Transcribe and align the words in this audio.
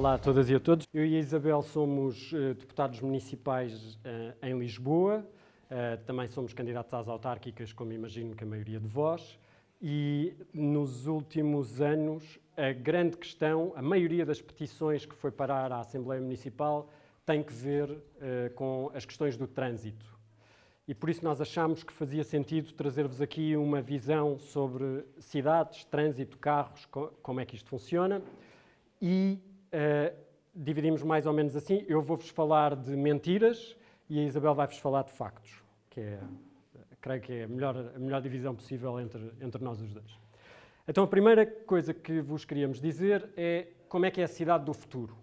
Olá 0.00 0.14
a 0.14 0.18
todas 0.18 0.48
e 0.48 0.54
a 0.54 0.58
todos. 0.58 0.86
Eu 0.94 1.04
e 1.04 1.14
a 1.14 1.18
Isabel 1.18 1.60
somos 1.60 2.32
uh, 2.32 2.54
deputados 2.54 3.02
municipais 3.02 3.96
uh, 3.96 3.98
em 4.42 4.58
Lisboa. 4.58 5.22
Uh, 5.66 6.02
também 6.06 6.26
somos 6.26 6.54
candidatos 6.54 6.94
às 6.94 7.06
autárquicas, 7.06 7.70
como 7.74 7.92
imagino 7.92 8.34
que 8.34 8.42
a 8.42 8.46
maioria 8.46 8.80
de 8.80 8.88
vós. 8.88 9.38
E 9.78 10.34
nos 10.54 11.06
últimos 11.06 11.82
anos, 11.82 12.38
a 12.56 12.72
grande 12.72 13.18
questão, 13.18 13.74
a 13.76 13.82
maioria 13.82 14.24
das 14.24 14.40
petições 14.40 15.04
que 15.04 15.14
foi 15.14 15.30
parar 15.30 15.70
à 15.70 15.80
Assembleia 15.80 16.22
Municipal 16.22 16.88
tem 17.26 17.42
que 17.42 17.52
ver 17.52 18.02
com 18.54 18.90
as 18.94 19.04
questões 19.04 19.36
do 19.36 19.46
trânsito. 19.46 20.06
E 20.88 20.94
por 20.94 21.10
isso 21.10 21.22
nós 21.22 21.42
achamos 21.42 21.82
que 21.82 21.92
fazia 21.92 22.24
sentido 22.24 22.72
trazer-vos 22.72 23.20
aqui 23.20 23.54
uma 23.54 23.82
visão 23.82 24.38
sobre 24.38 25.04
cidades, 25.18 25.84
trânsito, 25.84 26.38
carros, 26.38 26.86
co 26.86 27.08
como 27.22 27.38
é 27.38 27.44
que 27.44 27.54
isto 27.54 27.68
funciona. 27.68 28.22
E 29.02 29.38
uh, 29.72 30.16
dividimos 30.54 31.02
mais 31.02 31.26
ou 31.26 31.32
menos 31.32 31.56
assim. 31.56 31.84
Eu 31.88 32.02
vou-vos 32.02 32.28
falar 32.28 32.76
de 32.76 32.90
mentiras 32.96 33.76
e 34.08 34.18
a 34.18 34.24
Isabel 34.24 34.54
vai-vos 34.54 34.78
falar 34.78 35.04
de 35.04 35.12
factos, 35.12 35.62
que 35.88 36.00
é, 36.00 36.18
creio 37.00 37.20
que 37.20 37.32
é 37.32 37.44
a 37.44 37.48
melhor, 37.48 37.76
a 37.94 37.98
melhor 37.98 38.20
divisão 38.20 38.54
possível 38.54 38.98
entre, 39.00 39.32
entre 39.40 39.62
nós 39.62 39.80
os 39.80 39.92
dois. 39.92 40.18
Então, 40.88 41.04
a 41.04 41.06
primeira 41.06 41.46
coisa 41.46 41.94
que 41.94 42.20
vos 42.20 42.44
queríamos 42.44 42.80
dizer 42.80 43.28
é 43.36 43.68
como 43.88 44.06
é 44.06 44.10
que 44.10 44.20
é 44.20 44.24
a 44.24 44.28
cidade 44.28 44.64
do 44.64 44.74
futuro. 44.74 45.16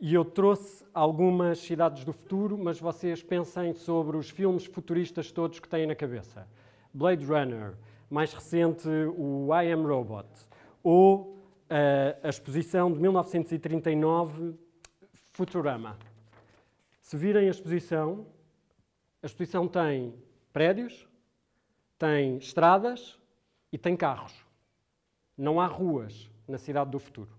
E 0.00 0.14
eu 0.14 0.24
trouxe 0.24 0.84
algumas 0.94 1.58
cidades 1.58 2.04
do 2.04 2.12
futuro, 2.12 2.56
mas 2.56 2.78
vocês 2.78 3.22
pensem 3.22 3.72
sobre 3.72 4.16
os 4.16 4.30
filmes 4.30 4.64
futuristas 4.64 5.32
todos 5.32 5.58
que 5.58 5.68
têm 5.68 5.86
na 5.86 5.94
cabeça. 5.94 6.46
Blade 6.94 7.24
Runner, 7.24 7.74
mais 8.08 8.32
recente 8.32 8.88
o 8.88 9.48
I 9.52 9.72
Am 9.72 9.84
Robot, 9.84 10.28
ou 10.82 11.37
a 12.22 12.28
exposição 12.28 12.92
de 12.92 12.98
1939 12.98 14.54
Futurama. 15.32 15.96
Se 17.00 17.16
virem 17.16 17.46
a 17.46 17.50
exposição, 17.50 18.26
a 19.22 19.26
exposição 19.26 19.68
tem 19.68 20.14
prédios, 20.52 21.06
tem 21.98 22.38
estradas 22.38 23.18
e 23.72 23.78
tem 23.78 23.96
carros. 23.96 24.34
Não 25.36 25.60
há 25.60 25.66
ruas 25.66 26.30
na 26.46 26.58
cidade 26.58 26.90
do 26.90 26.98
futuro. 26.98 27.30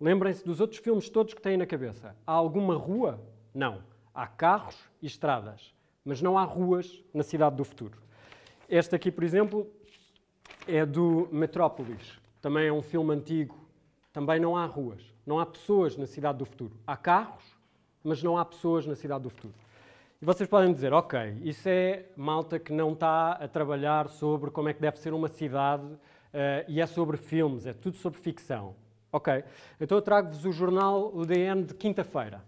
Lembrem-se 0.00 0.44
dos 0.44 0.60
outros 0.60 0.80
filmes 0.80 1.08
todos 1.08 1.32
que 1.32 1.40
têm 1.40 1.56
na 1.56 1.66
cabeça. 1.66 2.16
Há 2.26 2.32
alguma 2.32 2.74
rua? 2.76 3.20
Não. 3.54 3.82
Há 4.14 4.26
carros 4.26 4.76
e 5.00 5.06
estradas, 5.06 5.72
mas 6.04 6.20
não 6.20 6.36
há 6.36 6.44
ruas 6.44 7.02
na 7.14 7.22
cidade 7.22 7.56
do 7.56 7.64
futuro. 7.64 7.96
Este 8.68 8.96
aqui, 8.96 9.10
por 9.10 9.22
exemplo, 9.24 9.70
é 10.66 10.84
do 10.84 11.28
Metrópolis. 11.30 12.18
Também 12.40 12.66
é 12.66 12.72
um 12.72 12.82
filme 12.82 13.14
antigo. 13.14 13.61
Também 14.12 14.38
não 14.38 14.56
há 14.56 14.66
ruas. 14.66 15.02
Não 15.26 15.38
há 15.38 15.46
pessoas 15.46 15.96
na 15.96 16.06
cidade 16.06 16.38
do 16.38 16.44
futuro. 16.44 16.76
Há 16.86 16.96
carros, 16.96 17.44
mas 18.04 18.22
não 18.22 18.36
há 18.36 18.44
pessoas 18.44 18.86
na 18.86 18.94
cidade 18.94 19.22
do 19.22 19.30
futuro. 19.30 19.54
E 20.20 20.24
vocês 20.24 20.48
podem 20.48 20.72
dizer, 20.72 20.92
ok, 20.92 21.38
isso 21.42 21.68
é 21.68 22.04
malta 22.16 22.58
que 22.58 22.72
não 22.72 22.92
está 22.92 23.32
a 23.32 23.48
trabalhar 23.48 24.08
sobre 24.08 24.50
como 24.50 24.68
é 24.68 24.72
que 24.72 24.80
deve 24.80 24.98
ser 24.98 25.12
uma 25.12 25.28
cidade 25.28 25.84
uh, 25.84 25.98
e 26.68 26.80
é 26.80 26.86
sobre 26.86 27.16
filmes, 27.16 27.66
é 27.66 27.72
tudo 27.72 27.96
sobre 27.96 28.20
ficção. 28.20 28.76
Ok, 29.10 29.44
então 29.80 29.98
eu 29.98 30.02
trago-vos 30.02 30.44
o 30.46 30.52
jornal, 30.52 31.10
o 31.12 31.26
DN 31.26 31.64
de 31.64 31.74
quinta-feira. 31.74 32.40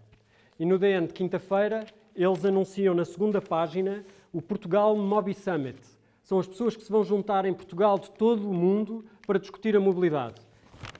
E 0.57 0.65
no 0.65 0.79
DN 0.79 1.07
de 1.07 1.13
quinta-feira 1.13 1.85
eles 2.15 2.45
anunciam 2.45 2.95
na 2.95 3.03
segunda 3.03 3.41
página 3.41 4.05
o 4.31 4.41
Portugal 4.41 4.95
Mobi 4.95 5.33
Summit. 5.33 5.79
São 6.23 6.39
as 6.39 6.47
pessoas 6.47 6.75
que 6.75 6.83
se 6.83 6.91
vão 6.91 7.03
juntar 7.03 7.45
em 7.45 7.53
Portugal 7.53 7.99
de 7.99 8.09
todo 8.11 8.49
o 8.49 8.53
mundo 8.53 9.05
para 9.27 9.37
discutir 9.37 9.75
a 9.75 9.79
mobilidade. 9.79 10.35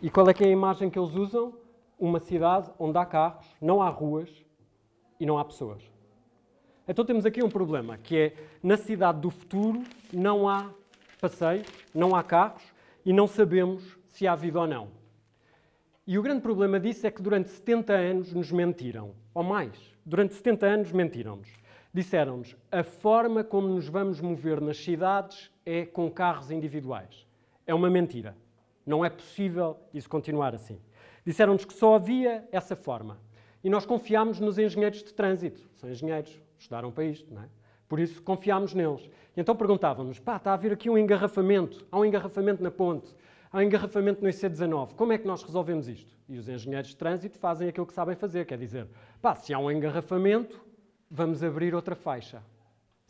E 0.01 0.09
qual 0.09 0.29
é 0.29 0.33
que 0.33 0.43
é 0.43 0.47
a 0.47 0.51
imagem 0.51 0.89
que 0.89 0.99
eles 0.99 1.15
usam? 1.15 1.53
Uma 1.97 2.19
cidade 2.19 2.69
onde 2.77 2.97
há 2.97 3.05
carros, 3.05 3.45
não 3.61 3.81
há 3.81 3.89
ruas 3.89 4.29
e 5.19 5.25
não 5.25 5.37
há 5.37 5.45
pessoas. 5.45 5.81
Então 6.87 7.03
temos 7.03 7.25
aqui 7.25 7.43
um 7.43 7.49
problema, 7.49 7.97
que 7.97 8.17
é 8.17 8.33
na 8.61 8.77
cidade 8.77 9.19
do 9.19 9.31
futuro 9.31 9.81
não 10.13 10.47
há 10.47 10.69
passeios, 11.19 11.67
não 11.93 12.15
há 12.15 12.21
carros 12.21 12.63
e 13.05 13.11
não 13.11 13.27
sabemos 13.27 13.97
se 14.07 14.27
há 14.27 14.35
vida 14.35 14.59
ou 14.59 14.67
não. 14.67 14.87
E 16.05 16.19
o 16.19 16.21
grande 16.21 16.41
problema 16.41 16.79
disso 16.79 17.07
é 17.07 17.11
que 17.11 17.21
durante 17.21 17.49
70 17.49 17.93
anos 17.93 18.33
nos 18.33 18.51
mentiram, 18.51 19.15
ou 19.33 19.43
mais, 19.43 19.75
durante 20.05 20.35
70 20.35 20.65
anos 20.67 20.91
mentiram-nos. 20.91 21.49
Disseram-nos 21.91 22.55
a 22.71 22.83
forma 22.83 23.43
como 23.43 23.67
nos 23.67 23.87
vamos 23.87 24.21
mover 24.21 24.61
nas 24.61 24.77
cidades 24.77 25.49
é 25.65 25.85
com 25.85 26.11
carros 26.11 26.51
individuais. 26.51 27.25
É 27.65 27.73
uma 27.73 27.89
mentira. 27.89 28.35
Não 28.85 29.03
é 29.03 29.09
possível 29.09 29.77
isso 29.93 30.07
continuar 30.07 30.53
assim. 30.53 30.79
Disseram-nos 31.25 31.65
que 31.65 31.73
só 31.73 31.95
havia 31.95 32.47
essa 32.51 32.75
forma. 32.75 33.17
E 33.63 33.69
nós 33.69 33.85
confiámos 33.85 34.39
nos 34.39 34.59
engenheiros 34.59 35.03
de 35.03 35.13
trânsito. 35.13 35.67
São 35.75 35.89
engenheiros, 35.89 36.39
estudaram 36.57 36.91
para 36.91 37.05
isto, 37.05 37.33
não 37.33 37.41
é? 37.41 37.49
Por 37.87 37.99
isso 37.99 38.21
confiámos 38.21 38.73
neles. 38.73 39.09
E 39.35 39.41
então 39.41 39.55
perguntávamos: 39.55 40.19
pá, 40.19 40.37
está 40.37 40.51
a 40.51 40.53
haver 40.53 40.71
aqui 40.71 40.89
um 40.89 40.97
engarrafamento, 40.97 41.85
há 41.91 41.99
um 41.99 42.05
engarrafamento 42.05 42.61
na 42.61 42.71
ponte, 42.71 43.15
há 43.51 43.57
um 43.57 43.61
engarrafamento 43.61 44.23
no 44.23 44.29
IC19, 44.29 44.93
como 44.95 45.13
é 45.13 45.17
que 45.17 45.27
nós 45.27 45.43
resolvemos 45.43 45.87
isto? 45.87 46.15
E 46.27 46.37
os 46.37 46.47
engenheiros 46.47 46.89
de 46.89 46.97
trânsito 46.97 47.37
fazem 47.37 47.69
aquilo 47.69 47.85
que 47.85 47.93
sabem 47.93 48.15
fazer, 48.15 48.45
quer 48.45 48.57
dizer, 48.57 48.87
pá, 49.21 49.35
se 49.35 49.53
há 49.53 49.59
um 49.59 49.69
engarrafamento, 49.69 50.63
vamos 51.09 51.43
abrir 51.43 51.75
outra 51.75 51.95
faixa. 51.95 52.41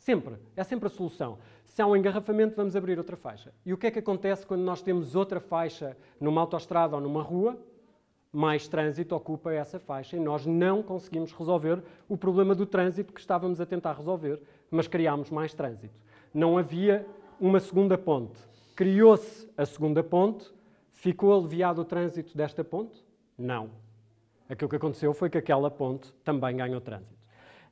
Sempre, 0.06 0.36
é 0.56 0.64
sempre 0.64 0.86
a 0.86 0.90
solução. 0.92 1.40
Se 1.64 1.82
há 1.82 1.88
um 1.88 1.96
engarrafamento, 1.96 2.56
vamos 2.56 2.76
abrir 2.76 2.96
outra 3.00 3.18
faixa. 3.18 3.52
E 3.66 3.74
o 3.74 3.78
que 3.78 3.88
é 3.88 3.92
que 3.92 3.98
acontece 3.98 4.46
quando 4.46 4.62
nós 4.62 4.80
temos 4.80 5.16
outra 5.16 5.40
faixa 5.40 5.98
numa 6.22 6.42
autoestrada 6.42 6.96
ou 6.96 7.02
numa 7.02 7.24
rua? 7.24 7.58
Mais 8.32 8.68
trânsito 8.68 9.16
ocupa 9.16 9.52
essa 9.52 9.80
faixa 9.80 10.16
e 10.16 10.20
nós 10.20 10.46
não 10.46 10.84
conseguimos 10.84 11.32
resolver 11.32 11.82
o 12.08 12.16
problema 12.16 12.54
do 12.54 12.68
trânsito 12.68 13.12
que 13.12 13.20
estávamos 13.20 13.60
a 13.60 13.66
tentar 13.66 13.94
resolver, 13.94 14.40
mas 14.70 14.88
criámos 14.88 15.32
mais 15.32 15.56
trânsito. 15.56 15.96
Não 16.32 16.56
havia 16.56 17.04
uma 17.42 17.60
segunda 17.60 17.98
ponte. 17.98 18.40
Criou-se 18.76 19.50
a 19.58 19.66
segunda 19.66 20.04
ponte, 20.04 20.54
ficou 20.92 21.36
aliviado 21.36 21.82
o 21.82 21.86
trânsito 21.86 22.38
desta 22.38 22.64
ponte? 22.64 23.04
Não. 23.36 23.72
Aquilo 24.48 24.70
que 24.70 24.76
aconteceu 24.76 25.16
foi 25.16 25.32
que 25.32 25.38
aquela 25.40 25.72
ponte 25.72 26.14
também 26.24 26.58
ganhou 26.58 26.80
trânsito. 26.80 27.16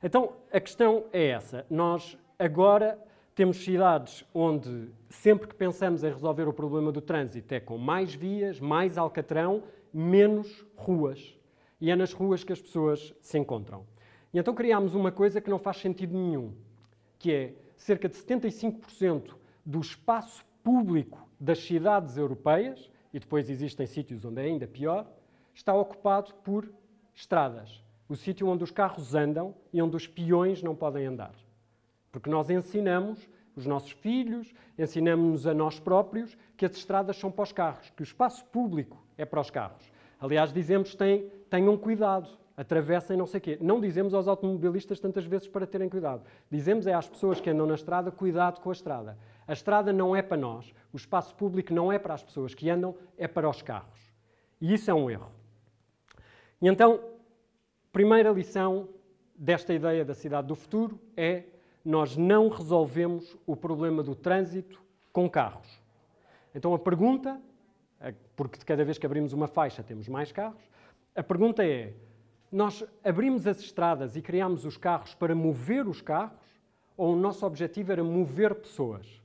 Então, 0.02 0.32
a 0.52 0.60
questão 0.60 1.04
é 1.12 1.28
essa. 1.28 1.64
Nós 1.70 2.18
agora 2.38 2.98
temos 3.34 3.56
cidades 3.58 4.24
onde, 4.32 4.88
sempre 5.08 5.48
que 5.48 5.54
pensamos 5.54 6.04
em 6.04 6.12
resolver 6.12 6.46
o 6.46 6.52
problema 6.52 6.92
do 6.92 7.00
trânsito, 7.00 7.52
é 7.52 7.60
com 7.60 7.76
mais 7.76 8.14
vias, 8.14 8.60
mais 8.60 8.96
alcatrão, 8.96 9.62
menos 9.92 10.64
ruas. 10.76 11.36
E 11.80 11.90
é 11.90 11.96
nas 11.96 12.12
ruas 12.12 12.44
que 12.44 12.52
as 12.52 12.60
pessoas 12.60 13.14
se 13.20 13.38
encontram. 13.38 13.84
E 14.32 14.38
então 14.38 14.54
criámos 14.54 14.94
uma 14.94 15.10
coisa 15.10 15.40
que 15.40 15.50
não 15.50 15.58
faz 15.58 15.78
sentido 15.78 16.16
nenhum, 16.16 16.52
que 17.18 17.32
é 17.32 17.54
cerca 17.76 18.08
de 18.08 18.16
75% 18.16 19.34
do 19.64 19.80
espaço 19.80 20.44
público 20.62 21.28
das 21.38 21.58
cidades 21.58 22.16
europeias, 22.16 22.90
e 23.12 23.18
depois 23.18 23.50
existem 23.50 23.86
sítios 23.86 24.24
onde 24.24 24.40
é 24.40 24.44
ainda 24.44 24.66
pior, 24.66 25.06
está 25.54 25.74
ocupado 25.74 26.34
por 26.42 26.68
estradas. 27.14 27.82
O 28.08 28.16
sítio 28.16 28.48
onde 28.48 28.64
os 28.64 28.70
carros 28.70 29.14
andam 29.14 29.54
e 29.72 29.80
onde 29.80 29.96
os 29.96 30.06
peões 30.06 30.62
não 30.62 30.74
podem 30.74 31.06
andar. 31.06 31.34
Porque 32.14 32.30
nós 32.30 32.48
ensinamos 32.48 33.28
os 33.56 33.66
nossos 33.66 33.90
filhos, 33.90 34.54
ensinamos-nos 34.78 35.48
a 35.48 35.52
nós 35.52 35.80
próprios 35.80 36.38
que 36.56 36.64
as 36.64 36.76
estradas 36.76 37.16
são 37.16 37.28
para 37.28 37.42
os 37.42 37.50
carros, 37.50 37.90
que 37.90 38.02
o 38.02 38.04
espaço 38.04 38.44
público 38.44 39.04
é 39.18 39.24
para 39.24 39.40
os 39.40 39.50
carros. 39.50 39.90
Aliás, 40.20 40.52
dizemos 40.52 40.94
que 40.94 41.28
tenham 41.50 41.76
cuidado, 41.76 42.28
atravessem 42.56 43.16
não 43.16 43.26
sei 43.26 43.38
o 43.38 43.40
quê. 43.40 43.58
Não 43.60 43.80
dizemos 43.80 44.14
aos 44.14 44.28
automobilistas 44.28 45.00
tantas 45.00 45.24
vezes 45.24 45.48
para 45.48 45.66
terem 45.66 45.88
cuidado. 45.88 46.22
Dizemos 46.48 46.86
é 46.86 46.94
às 46.94 47.08
pessoas 47.08 47.40
que 47.40 47.50
andam 47.50 47.66
na 47.66 47.74
estrada, 47.74 48.12
cuidado 48.12 48.60
com 48.60 48.68
a 48.68 48.72
estrada. 48.72 49.18
A 49.44 49.52
estrada 49.52 49.92
não 49.92 50.14
é 50.14 50.22
para 50.22 50.36
nós, 50.36 50.72
o 50.92 50.96
espaço 50.96 51.34
público 51.34 51.74
não 51.74 51.90
é 51.90 51.98
para 51.98 52.14
as 52.14 52.22
pessoas 52.22 52.54
que 52.54 52.70
andam, 52.70 52.94
é 53.18 53.26
para 53.26 53.50
os 53.50 53.60
carros. 53.60 53.98
E 54.60 54.72
isso 54.72 54.88
é 54.88 54.94
um 54.94 55.10
erro. 55.10 55.32
E 56.62 56.68
então, 56.68 57.00
primeira 57.90 58.30
lição 58.30 58.88
desta 59.34 59.74
ideia 59.74 60.04
da 60.04 60.14
cidade 60.14 60.46
do 60.46 60.54
futuro 60.54 61.00
é 61.16 61.46
nós 61.84 62.16
não 62.16 62.48
resolvemos 62.48 63.36
o 63.46 63.54
problema 63.54 64.02
do 64.02 64.14
trânsito 64.14 64.82
com 65.12 65.28
carros. 65.28 65.80
Então 66.54 66.72
a 66.72 66.78
pergunta, 66.78 67.40
porque 68.34 68.58
de 68.58 68.64
cada 68.64 68.84
vez 68.84 68.96
que 68.96 69.06
abrimos 69.06 69.32
uma 69.32 69.46
faixa 69.46 69.82
temos 69.82 70.08
mais 70.08 70.32
carros, 70.32 70.62
a 71.14 71.22
pergunta 71.22 71.64
é: 71.64 71.92
nós 72.50 72.84
abrimos 73.04 73.46
as 73.46 73.58
estradas 73.60 74.16
e 74.16 74.22
criamos 74.22 74.64
os 74.64 74.76
carros 74.76 75.14
para 75.14 75.34
mover 75.34 75.86
os 75.86 76.00
carros 76.00 76.38
ou 76.96 77.14
o 77.14 77.16
nosso 77.16 77.44
objetivo 77.44 77.92
era 77.92 78.02
mover 78.02 78.54
pessoas? 78.54 79.22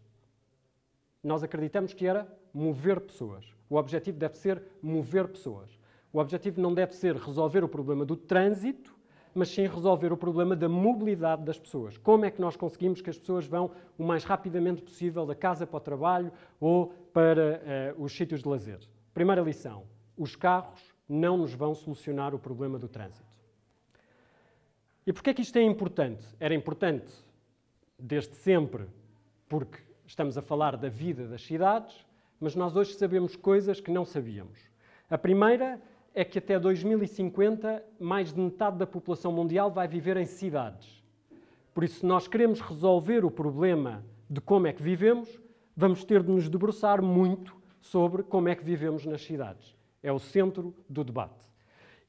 Nós 1.24 1.44
acreditamos 1.44 1.94
que 1.94 2.08
era 2.08 2.28
mover 2.54 3.00
pessoas. 3.00 3.46
O 3.70 3.76
objetivo 3.76 4.18
deve 4.18 4.38
ser 4.38 4.62
mover 4.82 5.28
pessoas. 5.28 5.70
O 6.12 6.20
objetivo 6.20 6.60
não 6.60 6.74
deve 6.74 6.94
ser 6.96 7.16
resolver 7.16 7.64
o 7.64 7.70
problema 7.70 8.04
do 8.04 8.16
trânsito, 8.16 8.98
mas 9.34 9.50
sim 9.50 9.68
resolver 9.68 10.12
o 10.12 10.18
problema 10.18 10.56
da 10.56 10.68
mobilidade 10.68 11.44
das 11.44 11.60
pessoas. 11.60 11.98
Como 11.98 12.26
é 12.26 12.32
que 12.32 12.42
nós 12.42 12.56
conseguimos 12.56 13.02
que 13.02 13.10
as 13.10 13.18
pessoas 13.18 13.46
vão 13.46 13.72
o 13.98 14.04
mais 14.04 14.24
rapidamente 14.24 14.82
possível 14.82 15.26
da 15.26 15.36
casa 15.36 15.68
para 15.68 15.78
o 15.78 15.80
trabalho 15.80 16.32
ou 16.60 16.88
para 17.14 17.96
uh, 17.98 18.04
os 18.04 18.12
sítios 18.12 18.42
de 18.42 18.48
lazer? 18.48 18.80
Primeira 19.14 19.42
lição: 19.42 19.84
os 20.18 20.36
carros 20.36 20.82
não 21.08 21.38
nos 21.38 21.54
vão 21.54 21.74
solucionar 21.74 22.36
o 22.36 22.40
problema 22.40 22.78
do 22.78 22.88
trânsito. 22.88 23.28
E 25.06 25.14
porquê 25.14 25.32
é 25.32 25.34
que 25.34 25.42
isto 25.42 25.58
é 25.58 25.64
importante? 25.64 26.24
Era 26.40 26.54
importante 26.54 27.12
desde 27.98 28.36
sempre, 28.36 28.86
porque 29.48 29.80
estamos 30.06 30.38
a 30.38 30.42
falar 30.42 30.78
da 30.78 30.88
vida 30.88 31.28
das 31.28 31.42
cidades, 31.42 32.06
mas 32.40 32.56
nós 32.56 32.76
hoje 32.76 32.94
sabemos 32.94 33.36
coisas 33.36 33.82
que 33.82 33.92
não 33.92 34.06
sabíamos. 34.06 34.60
A 35.10 35.18
primeira 35.18 35.82
é 36.14 36.24
que 36.24 36.40
até 36.40 36.60
2050 36.60 37.84
mais 38.00 38.34
de 38.34 38.40
metade 38.40 38.78
da 38.78 38.88
população 38.88 39.32
mundial 39.32 39.72
vai 39.72 39.88
viver 39.88 40.18
em 40.18 40.26
cidades. 40.26 41.04
Por 41.74 41.84
isso, 41.84 42.00
se 42.00 42.06
nós 42.06 42.28
queremos 42.28 42.60
resolver 42.60 43.24
o 43.24 43.32
problema 43.32 44.04
de 44.30 44.42
como 44.42 44.68
é 44.68 44.74
que 44.74 44.82
vivemos, 44.82 45.40
vamos 45.76 46.04
ter 46.04 46.22
de 46.22 46.32
nos 46.32 46.50
debruçar 46.50 47.02
muito 47.02 47.56
sobre 47.82 48.24
como 48.24 48.50
é 48.50 48.56
que 48.56 48.64
vivemos 48.64 49.06
nas 49.06 49.24
cidades. 49.24 49.76
É 50.04 50.12
o 50.12 50.20
centro 50.20 50.76
do 50.90 51.04
debate. 51.04 51.48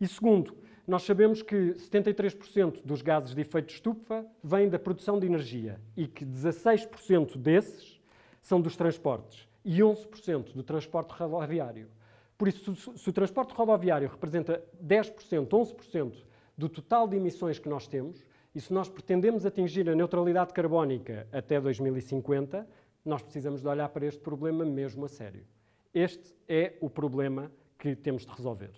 E 0.01 0.09
segundo, 0.09 0.57
nós 0.87 1.03
sabemos 1.03 1.43
que 1.43 1.75
73% 1.75 2.81
dos 2.85 3.03
gases 3.03 3.35
de 3.35 3.41
efeito 3.41 3.73
estufa 3.73 4.27
vêm 4.43 4.69
da 4.69 4.79
produção 4.79 5.21
de 5.21 5.27
energia 5.27 5.81
e 5.97 6.09
que 6.09 6.25
16% 6.25 7.37
desses 7.37 8.01
são 8.43 8.61
dos 8.61 8.77
transportes 8.77 9.47
e 9.65 9.79
11% 9.79 10.53
do 10.55 10.63
transporte 10.63 11.13
rodoviário. 11.13 11.89
Por 12.41 12.49
isso, 12.49 12.75
se 12.97 13.11
o 13.11 13.13
transporte 13.13 13.53
rodoviário 13.53 14.09
representa 14.09 14.65
10%, 14.83 15.47
11% 15.47 16.25
do 16.57 16.71
total 16.71 17.07
de 17.07 17.15
emissões 17.15 17.59
que 17.59 17.69
nós 17.69 17.87
temos, 17.87 18.25
e 18.55 18.61
se 18.63 18.73
nós 18.73 18.89
pretendemos 18.89 19.45
atingir 19.45 19.87
a 19.91 19.95
neutralidade 19.95 20.55
carbónica 20.55 21.29
até 21.31 21.61
2050, 21.61 22.67
nós 23.05 23.21
precisamos 23.21 23.61
de 23.61 23.69
olhar 23.69 23.91
para 23.91 24.07
este 24.07 24.23
problema 24.23 24.65
mesmo 24.65 25.05
a 25.05 25.09
sério. 25.11 25.45
Este 25.93 26.35
é 26.49 26.79
o 26.81 26.89
problema 26.89 27.53
que 27.79 27.95
temos 27.95 28.25
de 28.25 28.33
resolver. 28.33 28.71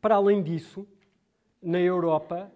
Para 0.00 0.16
além 0.16 0.42
disso, 0.42 0.88
na 1.62 1.78
Europa, 1.78 2.50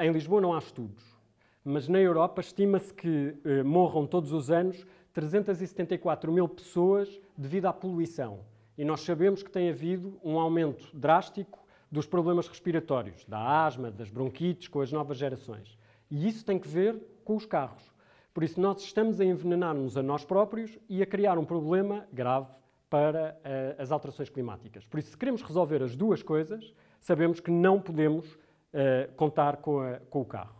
em 0.00 0.10
Lisboa 0.10 0.40
não 0.40 0.52
há 0.52 0.58
estudos, 0.58 1.16
mas 1.64 1.86
na 1.86 2.00
Europa 2.00 2.40
estima-se 2.40 2.92
que 2.92 3.36
eh, 3.44 3.62
morram 3.62 4.04
todos 4.04 4.32
os 4.32 4.50
anos 4.50 4.84
374 5.12 6.32
mil 6.32 6.48
pessoas 6.48 7.20
devido 7.38 7.66
à 7.66 7.72
poluição. 7.72 8.49
E 8.80 8.84
nós 8.84 9.02
sabemos 9.02 9.42
que 9.42 9.50
tem 9.50 9.68
havido 9.68 10.18
um 10.24 10.40
aumento 10.40 10.88
drástico 10.94 11.58
dos 11.92 12.06
problemas 12.06 12.48
respiratórios, 12.48 13.26
da 13.26 13.66
asma, 13.66 13.90
das 13.90 14.08
bronquites, 14.08 14.68
com 14.68 14.80
as 14.80 14.90
novas 14.90 15.18
gerações. 15.18 15.78
E 16.10 16.26
isso 16.26 16.46
tem 16.46 16.58
que 16.58 16.66
ver 16.66 16.98
com 17.22 17.36
os 17.36 17.44
carros. 17.44 17.92
Por 18.32 18.42
isso, 18.42 18.58
nós 18.58 18.80
estamos 18.80 19.20
a 19.20 19.24
envenenar-nos 19.26 19.98
a 19.98 20.02
nós 20.02 20.24
próprios 20.24 20.78
e 20.88 21.02
a 21.02 21.06
criar 21.06 21.36
um 21.36 21.44
problema 21.44 22.06
grave 22.10 22.46
para 22.88 23.38
uh, 23.44 23.82
as 23.82 23.92
alterações 23.92 24.30
climáticas. 24.30 24.86
Por 24.86 24.98
isso, 24.98 25.10
se 25.10 25.18
queremos 25.18 25.42
resolver 25.42 25.82
as 25.82 25.94
duas 25.94 26.22
coisas, 26.22 26.72
sabemos 27.02 27.38
que 27.38 27.50
não 27.50 27.78
podemos 27.78 28.32
uh, 28.32 29.12
contar 29.14 29.58
com, 29.58 29.80
a, 29.80 30.00
com, 30.08 30.22
o 30.22 30.24
carro. 30.24 30.56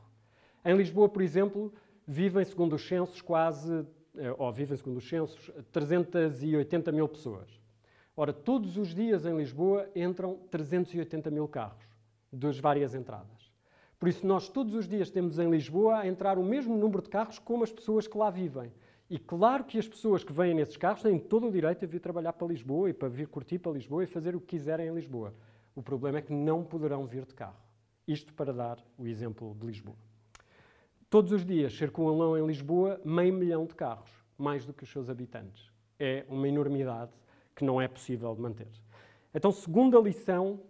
Em 0.62 0.76
Lisboa, 0.76 1.08
por 1.08 1.22
exemplo, 1.22 1.72
vivem, 2.06 2.44
segundo 2.44 2.76
os 2.76 2.86
censos, 2.86 3.22
quase, 3.22 3.72
uh, 3.72 3.86
ou 4.36 4.52
vivem, 4.52 4.76
segundo 4.76 4.98
os 4.98 5.08
censos, 5.08 5.50
380 5.72 6.92
mil 6.92 7.08
pessoas. 7.08 7.58
Ora, 8.20 8.34
todos 8.34 8.76
os 8.76 8.94
dias 8.94 9.24
em 9.24 9.34
Lisboa 9.34 9.88
entram 9.96 10.36
380 10.50 11.30
mil 11.30 11.48
carros, 11.48 11.82
das 12.30 12.58
várias 12.58 12.94
entradas. 12.94 13.50
Por 13.98 14.10
isso, 14.10 14.26
nós 14.26 14.46
todos 14.46 14.74
os 14.74 14.86
dias 14.86 15.08
temos 15.08 15.38
em 15.38 15.48
Lisboa 15.48 16.00
a 16.00 16.06
entrar 16.06 16.36
o 16.36 16.44
mesmo 16.44 16.76
número 16.76 17.00
de 17.00 17.08
carros 17.08 17.38
como 17.38 17.64
as 17.64 17.72
pessoas 17.72 18.06
que 18.06 18.18
lá 18.18 18.28
vivem. 18.28 18.70
E 19.08 19.18
claro 19.18 19.64
que 19.64 19.78
as 19.78 19.88
pessoas 19.88 20.22
que 20.22 20.34
vêm 20.34 20.52
nesses 20.52 20.76
carros 20.76 21.00
têm 21.00 21.18
todo 21.18 21.48
o 21.48 21.50
direito 21.50 21.86
a 21.86 21.88
vir 21.88 21.98
trabalhar 21.98 22.34
para 22.34 22.46
Lisboa 22.46 22.90
e 22.90 22.92
para 22.92 23.08
vir 23.08 23.26
curtir 23.26 23.58
para 23.58 23.72
Lisboa 23.72 24.04
e 24.04 24.06
fazer 24.06 24.36
o 24.36 24.40
que 24.40 24.48
quiserem 24.48 24.88
em 24.88 24.94
Lisboa. 24.94 25.32
O 25.74 25.82
problema 25.82 26.18
é 26.18 26.20
que 26.20 26.34
não 26.34 26.62
poderão 26.62 27.06
vir 27.06 27.24
de 27.24 27.32
carro. 27.32 27.56
Isto 28.06 28.34
para 28.34 28.52
dar 28.52 28.84
o 28.98 29.06
exemplo 29.06 29.56
de 29.58 29.66
Lisboa. 29.66 29.96
Todos 31.08 31.32
os 31.32 31.42
dias 31.42 31.72
circulam 31.72 32.36
em 32.36 32.46
Lisboa 32.46 33.00
meio 33.02 33.32
milhão 33.32 33.64
de 33.64 33.74
carros, 33.74 34.10
mais 34.36 34.66
do 34.66 34.74
que 34.74 34.84
os 34.84 34.90
seus 34.90 35.08
habitantes. 35.08 35.72
É 35.98 36.26
uma 36.28 36.46
enormidade 36.46 37.12
que 37.60 37.64
não 37.64 37.78
é 37.78 37.86
possível 37.86 38.34
de 38.34 38.40
manter. 38.40 38.68
Então, 39.34 39.52
segunda 39.52 39.98
lição 40.00 40.60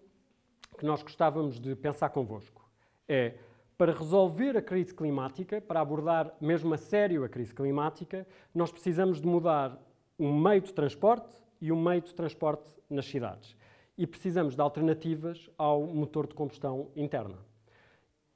que 0.76 0.84
nós 0.84 1.04
gostávamos 1.04 1.60
de 1.60 1.76
pensar 1.76 2.10
convosco 2.10 2.68
é 3.08 3.34
para 3.78 3.92
resolver 3.92 4.56
a 4.56 4.60
crise 4.60 4.92
climática, 4.92 5.60
para 5.60 5.80
abordar 5.80 6.34
mesmo 6.40 6.74
a 6.74 6.76
sério 6.76 7.22
a 7.22 7.28
crise 7.28 7.54
climática, 7.54 8.26
nós 8.52 8.72
precisamos 8.72 9.20
de 9.20 9.26
mudar 9.28 9.80
um 10.18 10.36
meio 10.36 10.60
de 10.60 10.74
transporte 10.74 11.30
e 11.60 11.70
um 11.70 11.80
meio 11.80 12.02
de 12.02 12.12
transporte 12.12 12.74
nas 12.90 13.06
cidades. 13.06 13.56
E 13.96 14.04
precisamos 14.04 14.56
de 14.56 14.60
alternativas 14.60 15.48
ao 15.56 15.86
motor 15.86 16.26
de 16.26 16.34
combustão 16.34 16.90
interna. 16.96 17.38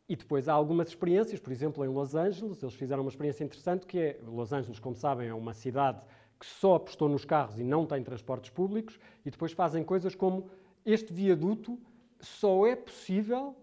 E 0.09 0.15
depois 0.15 0.49
há 0.49 0.53
algumas 0.53 0.89
experiências, 0.89 1.41
por 1.41 1.53
exemplo, 1.53 1.85
em 1.85 1.89
Los 1.89 2.15
Angeles, 2.15 2.63
eles 2.63 2.75
fizeram 2.75 3.03
uma 3.03 3.11
experiência 3.11 3.43
interessante 3.43 3.85
que 3.85 3.99
é, 3.99 4.21
Los 4.25 4.53
Angeles, 4.53 4.79
como 4.79 4.95
sabem, 4.95 5.29
é 5.29 5.35
uma 5.35 5.53
cidade 5.53 6.01
que 6.39 6.47
só 6.47 6.75
apostou 6.77 7.09
nos 7.09 7.25
carros 7.25 7.59
e 7.59 7.65
não 7.65 7.87
tem 7.87 8.03
transportes 8.03 8.51
públicos, 8.51 8.99
e 9.25 9.31
depois 9.31 9.53
fazem 9.53 9.83
coisas 9.85 10.15
como 10.15 10.51
este 10.85 11.13
viaduto 11.13 11.79
só 12.21 12.67
é 12.67 12.77
possível, 12.77 13.57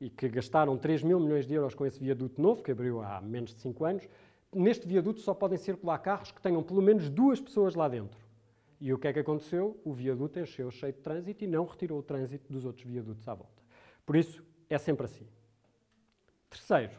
e 0.00 0.08
que 0.08 0.28
gastaram 0.28 0.76
3 0.76 1.02
mil 1.02 1.18
milhões 1.18 1.46
de 1.46 1.54
euros 1.54 1.74
com 1.74 1.84
esse 1.84 1.98
viaduto 1.98 2.40
novo, 2.40 2.62
que 2.62 2.70
abriu 2.70 3.00
há 3.02 3.20
menos 3.20 3.54
de 3.54 3.60
5 3.60 3.84
anos, 3.84 4.08
neste 4.54 4.86
viaduto 4.86 5.20
só 5.20 5.34
podem 5.34 5.58
circular 5.58 5.98
carros 5.98 6.30
que 6.30 6.40
tenham 6.40 6.62
pelo 6.62 6.80
menos 6.80 7.08
duas 7.08 7.40
pessoas 7.40 7.74
lá 7.74 7.88
dentro. 7.88 8.18
E 8.80 8.92
o 8.92 8.98
que 8.98 9.08
é 9.08 9.12
que 9.12 9.18
aconteceu? 9.18 9.78
O 9.84 9.92
viaduto 9.92 10.38
encheu 10.38 10.70
cheio 10.70 10.92
de 10.92 11.00
trânsito 11.00 11.42
e 11.42 11.46
não 11.46 11.64
retirou 11.64 11.98
o 11.98 12.02
trânsito 12.02 12.52
dos 12.52 12.64
outros 12.64 12.86
viadutos 12.86 13.26
à 13.26 13.34
volta. 13.34 13.62
Por 14.06 14.14
isso, 14.14 14.42
é 14.70 14.78
sempre 14.78 15.04
assim. 15.04 15.26
Terceiro, 16.48 16.96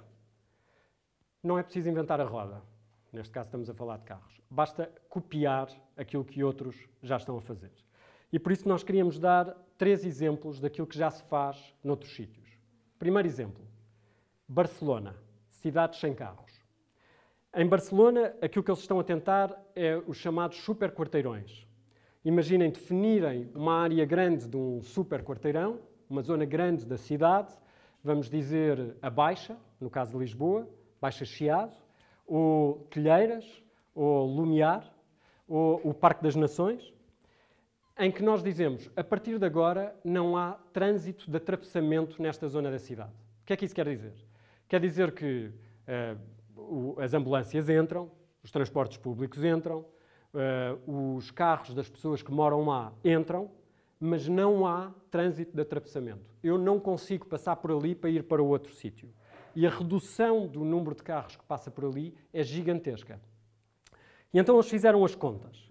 não 1.41 1.57
é 1.57 1.63
preciso 1.63 1.89
inventar 1.89 2.19
a 2.19 2.25
roda. 2.25 2.61
Neste 3.11 3.31
caso, 3.31 3.47
estamos 3.47 3.69
a 3.69 3.73
falar 3.73 3.97
de 3.97 4.05
carros. 4.05 4.39
Basta 4.49 4.91
copiar 5.09 5.69
aquilo 5.97 6.23
que 6.23 6.43
outros 6.43 6.75
já 7.01 7.17
estão 7.17 7.37
a 7.37 7.41
fazer. 7.41 7.71
E 8.31 8.37
por 8.37 8.51
isso 8.51 8.67
nós 8.67 8.83
queríamos 8.83 9.17
dar 9.17 9.55
três 9.77 10.05
exemplos 10.05 10.59
daquilo 10.59 10.85
que 10.85 10.97
já 10.97 11.09
se 11.09 11.23
faz 11.23 11.75
noutros 11.83 12.13
sítios. 12.13 12.47
Primeiro 12.99 13.27
exemplo: 13.27 13.63
Barcelona, 14.47 15.15
cidades 15.49 15.99
sem 15.99 16.13
carros. 16.13 16.59
Em 17.55 17.67
Barcelona, 17.67 18.35
aquilo 18.41 18.63
que 18.63 18.69
eles 18.69 18.81
estão 18.81 18.99
a 18.99 19.03
tentar 19.03 19.59
é 19.75 19.97
os 20.05 20.17
chamados 20.17 20.57
super 20.57 20.91
quarteirões. 20.91 21.67
Imaginem 22.23 22.69
definirem 22.69 23.49
uma 23.55 23.81
área 23.81 24.05
grande 24.05 24.47
de 24.47 24.55
um 24.55 24.83
super 24.83 25.23
quarteirão, 25.23 25.79
uma 26.07 26.21
zona 26.21 26.45
grande 26.45 26.85
da 26.85 26.97
cidade, 26.97 27.51
vamos 28.03 28.29
dizer 28.29 28.95
a 29.01 29.09
Baixa, 29.09 29.57
no 29.79 29.89
caso 29.89 30.11
de 30.11 30.17
Lisboa, 30.19 30.69
Baixa 31.01 31.25
Chiado, 31.25 31.75
ou 32.29 32.87
Telheiras, 32.91 33.43
ou 33.95 34.27
Lumiar, 34.27 34.87
ou 35.47 35.81
o 35.83 35.93
Parque 35.93 36.23
das 36.23 36.35
Nações, 36.35 36.93
em 37.97 38.11
que 38.11 38.21
nós 38.21 38.43
dizemos, 38.43 38.89
a 38.95 39.03
partir 39.03 39.37
de 39.39 39.45
agora 39.45 39.93
não 40.05 40.37
há 40.37 40.53
trânsito 40.71 41.29
de 41.29 41.35
atravessamento 41.35 42.21
nesta 42.21 42.47
zona 42.47 42.69
da 42.71 42.79
cidade. 42.79 43.11
O 43.41 43.45
que 43.47 43.53
é 43.53 43.57
que 43.57 43.65
isso 43.65 43.75
quer 43.75 43.89
dizer? 43.89 44.13
Quer 44.67 44.79
dizer 44.79 45.11
que 45.11 45.51
uh, 46.55 47.01
as 47.01 47.13
ambulâncias 47.15 47.67
entram, 47.67 48.11
os 48.43 48.51
transportes 48.51 48.97
públicos 48.97 49.43
entram, 49.43 49.83
uh, 50.33 51.15
os 51.15 51.31
carros 51.31 51.73
das 51.73 51.89
pessoas 51.89 52.21
que 52.21 52.31
moram 52.31 52.63
lá 52.63 52.93
entram, 53.03 53.49
mas 53.99 54.29
não 54.29 54.65
há 54.65 54.93
trânsito 55.09 55.53
de 55.53 55.61
atravessamento. 55.61 56.29
Eu 56.41 56.57
não 56.57 56.79
consigo 56.79 57.25
passar 57.25 57.55
por 57.57 57.71
ali 57.71 57.95
para 57.95 58.11
ir 58.11 58.23
para 58.23 58.41
outro 58.41 58.71
sítio 58.73 59.09
e 59.55 59.65
a 59.65 59.69
redução 59.69 60.47
do 60.47 60.63
número 60.63 60.95
de 60.95 61.03
carros 61.03 61.35
que 61.35 61.43
passa 61.45 61.69
por 61.69 61.85
ali 61.85 62.15
é 62.33 62.43
gigantesca. 62.43 63.19
E 64.33 64.39
então 64.39 64.55
eles 64.55 64.69
fizeram 64.69 65.03
as 65.03 65.15
contas. 65.15 65.67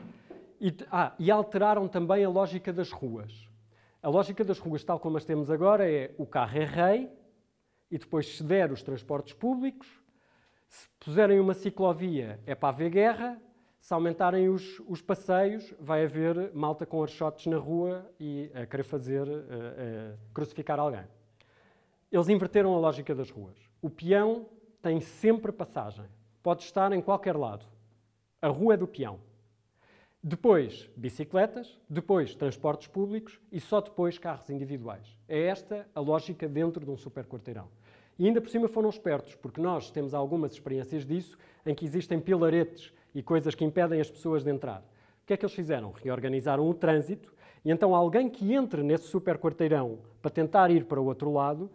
E, 0.60 0.74
ah, 0.90 1.14
e 1.18 1.30
alteraram 1.30 1.86
também 1.86 2.24
a 2.24 2.28
lógica 2.28 2.72
das 2.72 2.90
ruas. 2.90 3.48
A 4.02 4.08
lógica 4.08 4.44
das 4.44 4.58
ruas, 4.58 4.82
tal 4.84 4.98
como 4.98 5.16
as 5.16 5.24
temos 5.24 5.50
agora, 5.50 5.90
é 5.90 6.14
o 6.18 6.26
carro 6.26 6.58
é 6.58 6.64
rei, 6.64 7.10
e 7.90 7.98
depois 7.98 8.36
se 8.36 8.42
der 8.42 8.70
os 8.70 8.82
transportes 8.82 9.32
públicos, 9.32 9.88
se 10.68 10.88
puserem 11.00 11.40
uma 11.40 11.54
ciclovia 11.54 12.38
é 12.46 12.54
para 12.54 12.68
haver 12.68 12.90
guerra, 12.90 13.40
se 13.80 13.94
aumentarem 13.94 14.48
os, 14.48 14.80
os 14.86 15.00
passeios, 15.00 15.72
vai 15.80 16.04
haver 16.04 16.52
malta 16.52 16.84
com 16.84 17.02
archotes 17.02 17.46
na 17.46 17.56
rua 17.56 18.10
e 18.20 18.50
a 18.54 18.66
querer 18.66 18.82
fazer, 18.82 19.26
uh, 19.26 19.30
uh, 19.30 20.18
crucificar 20.34 20.78
alguém. 20.78 21.04
Eles 22.10 22.28
inverteram 22.28 22.74
a 22.74 22.78
lógica 22.78 23.14
das 23.14 23.30
ruas. 23.30 23.56
O 23.80 23.88
peão 23.88 24.46
tem 24.82 25.00
sempre 25.00 25.52
passagem. 25.52 26.04
Pode 26.42 26.62
estar 26.62 26.92
em 26.92 27.00
qualquer 27.00 27.36
lado. 27.36 27.64
A 28.42 28.48
rua 28.48 28.74
é 28.74 28.76
do 28.76 28.88
peão. 28.88 29.20
Depois, 30.20 30.90
bicicletas, 30.96 31.78
depois, 31.88 32.34
transportes 32.34 32.88
públicos 32.88 33.40
e 33.52 33.60
só 33.60 33.80
depois 33.80 34.18
carros 34.18 34.50
individuais. 34.50 35.16
É 35.28 35.42
esta 35.46 35.86
a 35.94 36.00
lógica 36.00 36.48
dentro 36.48 36.84
de 36.84 36.90
um 36.90 36.96
superquarteirão. 36.96 37.68
E 38.18 38.26
ainda 38.26 38.40
por 38.40 38.50
cima 38.50 38.66
foram 38.66 38.88
espertos, 38.88 39.36
porque 39.36 39.60
nós 39.60 39.92
temos 39.92 40.12
algumas 40.12 40.52
experiências 40.52 41.06
disso, 41.06 41.38
em 41.64 41.72
que 41.72 41.84
existem 41.84 42.18
pilaretes 42.18 42.92
e 43.14 43.22
coisas 43.22 43.54
que 43.54 43.64
impedem 43.64 44.00
as 44.00 44.10
pessoas 44.10 44.42
de 44.42 44.50
entrar. 44.50 44.80
O 45.22 45.26
que 45.26 45.34
é 45.34 45.36
que 45.36 45.44
eles 45.44 45.54
fizeram? 45.54 45.92
Reorganizaram 45.92 46.68
o 46.68 46.74
trânsito 46.74 47.32
E 47.64 47.70
então 47.70 47.94
alguém 47.94 48.28
que 48.28 48.52
entre 48.54 48.82
nesse 48.82 49.04
super 49.04 49.38
quarteirão 49.38 49.98
para 50.20 50.30
tentar 50.30 50.70
ir 50.70 50.84
para 50.84 51.00
o 51.00 51.04
outro 51.04 51.32
lado, 51.32 51.70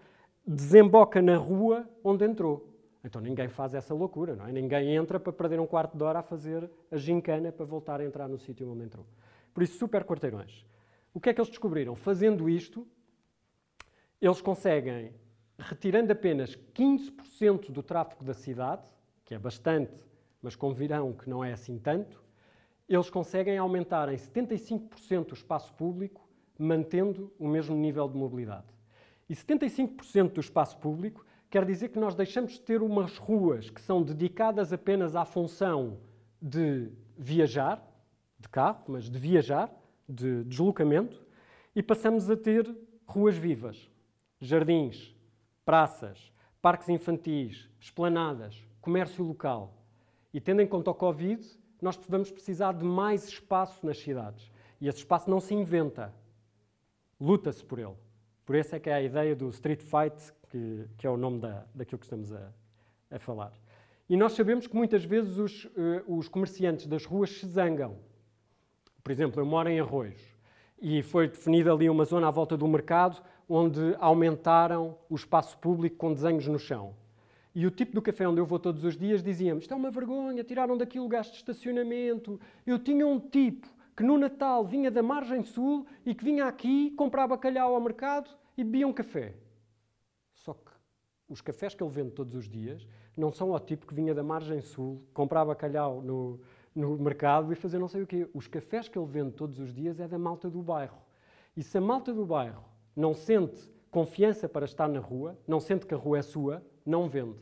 desemboca 0.45 1.21
na 1.21 1.37
rua 1.37 1.87
onde 2.03 2.25
entrou. 2.25 2.69
Então 3.03 3.21
ninguém 3.21 3.49
faz 3.49 3.73
essa 3.73 3.93
loucura, 3.93 4.35
não 4.35 4.47
é? 4.47 4.51
Ninguém 4.51 4.95
entra 4.95 5.19
para 5.19 5.33
perder 5.33 5.59
um 5.59 5.67
quarto 5.67 5.97
de 5.97 6.03
hora 6.03 6.19
a 6.19 6.23
fazer 6.23 6.69
a 6.89 6.97
gincana 6.97 7.51
para 7.51 7.65
voltar 7.65 7.99
a 7.99 8.05
entrar 8.05 8.27
no 8.27 8.37
sítio 8.37 8.69
onde 8.71 8.83
entrou. 8.83 9.05
Por 9.53 9.61
isso, 9.61 9.77
super 9.77 10.03
quarteirões. 10.03 10.65
O 11.13 11.19
que 11.19 11.29
é 11.29 11.33
que 11.33 11.39
eles 11.39 11.49
descobriram? 11.49 11.95
Fazendo 11.95 12.49
isto, 12.49 12.87
eles 14.21 14.41
conseguem, 14.41 15.13
retirando 15.59 16.11
apenas 16.11 16.55
15% 16.73 17.71
do 17.71 17.83
tráfego 17.83 18.23
da 18.23 18.33
cidade, 18.33 18.87
que 19.25 19.35
é 19.35 19.39
bastante, 19.39 20.03
mas 20.41 20.55
convirão 20.55 21.13
que 21.13 21.29
não 21.29 21.43
é 21.43 21.53
assim 21.53 21.77
tanto, 21.77 22.23
eles 22.87 23.09
conseguem 23.09 23.57
aumentar 23.57 24.11
em 24.11 24.15
75% 24.15 25.31
o 25.31 25.33
espaço 25.33 25.73
público, 25.73 26.27
mantendo 26.57 27.31
o 27.37 27.47
mesmo 27.47 27.75
nível 27.75 28.07
de 28.07 28.17
mobilidade. 28.17 28.67
E 29.29 29.33
75% 29.33 30.33
do 30.33 30.39
espaço 30.39 30.77
público 30.77 31.25
quer 31.49 31.65
dizer 31.65 31.89
que 31.89 31.99
nós 31.99 32.15
deixamos 32.15 32.53
de 32.53 32.61
ter 32.61 32.81
umas 32.81 33.17
ruas 33.17 33.69
que 33.69 33.79
são 33.79 34.01
dedicadas 34.01 34.73
apenas 34.73 35.15
à 35.15 35.23
função 35.23 35.99
de 36.41 36.91
viajar, 37.17 37.81
de 38.39 38.49
carro, 38.49 38.83
mas 38.87 39.09
de 39.09 39.17
viajar, 39.17 39.71
de 40.07 40.43
deslocamento, 40.43 41.25
e 41.75 41.81
passamos 41.81 42.29
a 42.29 42.35
ter 42.35 42.69
ruas 43.05 43.37
vivas, 43.37 43.89
jardins, 44.39 45.15
praças, 45.63 46.31
parques 46.61 46.89
infantis, 46.89 47.69
esplanadas, 47.79 48.65
comércio 48.81 49.23
local. 49.23 49.77
E 50.33 50.41
tendo 50.41 50.61
em 50.61 50.67
conta 50.67 50.91
o 50.91 50.95
Covid, 50.95 51.47
nós 51.81 51.99
vamos 52.07 52.31
precisar 52.31 52.73
de 52.73 52.83
mais 52.83 53.27
espaço 53.27 53.85
nas 53.85 53.99
cidades. 53.99 54.51
E 54.81 54.87
esse 54.87 54.99
espaço 54.99 55.29
não 55.29 55.39
se 55.39 55.53
inventa, 55.53 56.13
luta-se 57.19 57.63
por 57.63 57.79
ele. 57.79 57.95
Por 58.45 58.55
isso 58.55 58.75
é 58.75 58.79
que 58.79 58.89
é 58.89 58.93
a 58.93 59.01
ideia 59.01 59.35
do 59.35 59.49
street 59.49 59.81
fight, 59.81 60.33
que, 60.49 60.85
que 60.97 61.07
é 61.07 61.09
o 61.09 61.17
nome 61.17 61.39
da, 61.39 61.65
daquilo 61.73 61.99
que 61.99 62.05
estamos 62.05 62.31
a, 62.31 62.49
a, 63.09 63.19
falar. 63.19 63.53
E 64.09 64.17
nós 64.17 64.33
sabemos 64.33 64.67
que 64.67 64.75
muitas 64.75 65.05
vezes 65.05 65.37
os, 65.37 65.65
uh, 65.65 65.69
os 66.07 66.27
comerciantes 66.27 66.85
das 66.87 67.05
ruas 67.05 67.29
se 67.29 67.47
zangam. 67.47 67.97
Por 69.03 69.11
exemplo, 69.11 69.41
eu 69.41 69.45
moro 69.45 69.69
em 69.69 69.79
Arroios 69.79 70.21
e 70.81 71.01
foi 71.01 71.27
definida 71.27 71.71
ali 71.71 71.89
uma 71.89 72.03
zona 72.03 72.27
à 72.27 72.31
volta 72.31 72.57
do 72.57 72.67
mercado 72.67 73.21
onde 73.47 73.95
aumentaram 73.99 74.97
o 75.09 75.15
espaço 75.15 75.57
público 75.57 75.95
com 75.97 76.13
desenhos 76.13 76.47
no 76.47 76.59
chão. 76.59 76.93
E 77.55 77.67
o 77.67 77.71
tipo 77.71 77.93
do 77.93 78.01
café 78.01 78.27
onde 78.27 78.41
eu 78.41 78.45
vou 78.45 78.57
todos 78.57 78.83
os 78.83 78.97
dias 78.97 79.21
dizia-me: 79.21 79.61
Isto 79.61 79.73
é 79.73 79.77
uma 79.77 79.91
vergonha, 79.91 80.43
tiraram 80.43 80.75
daqui 80.75 80.99
o 80.99 81.03
lugares 81.03 81.29
de 81.29 81.37
estacionamento. 81.37 82.39
Eu 82.65 82.79
tinha 82.79 83.05
um 83.05 83.19
tipo 83.19 83.67
que 83.95 84.03
no 84.03 84.17
Natal 84.17 84.65
vinha 84.65 84.89
da 84.89 85.03
margem 85.03 85.43
sul 85.43 85.85
e 86.05 86.15
que 86.15 86.23
vinha 86.23 86.45
aqui 86.45 86.91
comprar 86.91 87.27
bacalhau 87.27 87.75
ao 87.75 87.81
mercado 87.81 88.29
e 88.57 88.63
bebia 88.63 88.87
um 88.87 88.93
café. 88.93 89.35
Só 90.33 90.53
que 90.53 90.71
os 91.29 91.41
cafés 91.41 91.73
que 91.73 91.83
ele 91.83 91.91
vende 91.91 92.11
todos 92.11 92.35
os 92.35 92.49
dias 92.49 92.87
não 93.15 93.31
são 93.31 93.53
ao 93.53 93.59
tipo 93.59 93.85
que 93.85 93.93
vinha 93.93 94.13
da 94.13 94.23
margem 94.23 94.61
sul, 94.61 95.03
comprar 95.13 95.45
bacalhau 95.45 96.01
no, 96.01 96.39
no 96.75 96.97
mercado 96.97 97.51
e 97.51 97.55
fazer 97.55 97.79
não 97.79 97.87
sei 97.87 98.01
o 98.01 98.07
quê. 98.07 98.27
Os 98.33 98.47
cafés 98.47 98.87
que 98.87 98.97
ele 98.97 99.07
vende 99.07 99.31
todos 99.31 99.59
os 99.59 99.73
dias 99.73 99.99
é 99.99 100.07
da 100.07 100.17
malta 100.17 100.49
do 100.49 100.61
bairro. 100.61 100.97
E 101.55 101.61
se 101.61 101.77
a 101.77 101.81
malta 101.81 102.11
do 102.13 102.25
bairro 102.25 102.63
não 102.95 103.13
sente 103.13 103.71
confiança 103.91 104.49
para 104.49 104.65
estar 104.65 104.87
na 104.87 104.99
rua, 104.99 105.37
não 105.47 105.59
sente 105.59 105.85
que 105.85 105.93
a 105.93 105.97
rua 105.97 106.17
é 106.17 106.21
sua, 106.23 106.65
não 106.83 107.07
vende. 107.07 107.39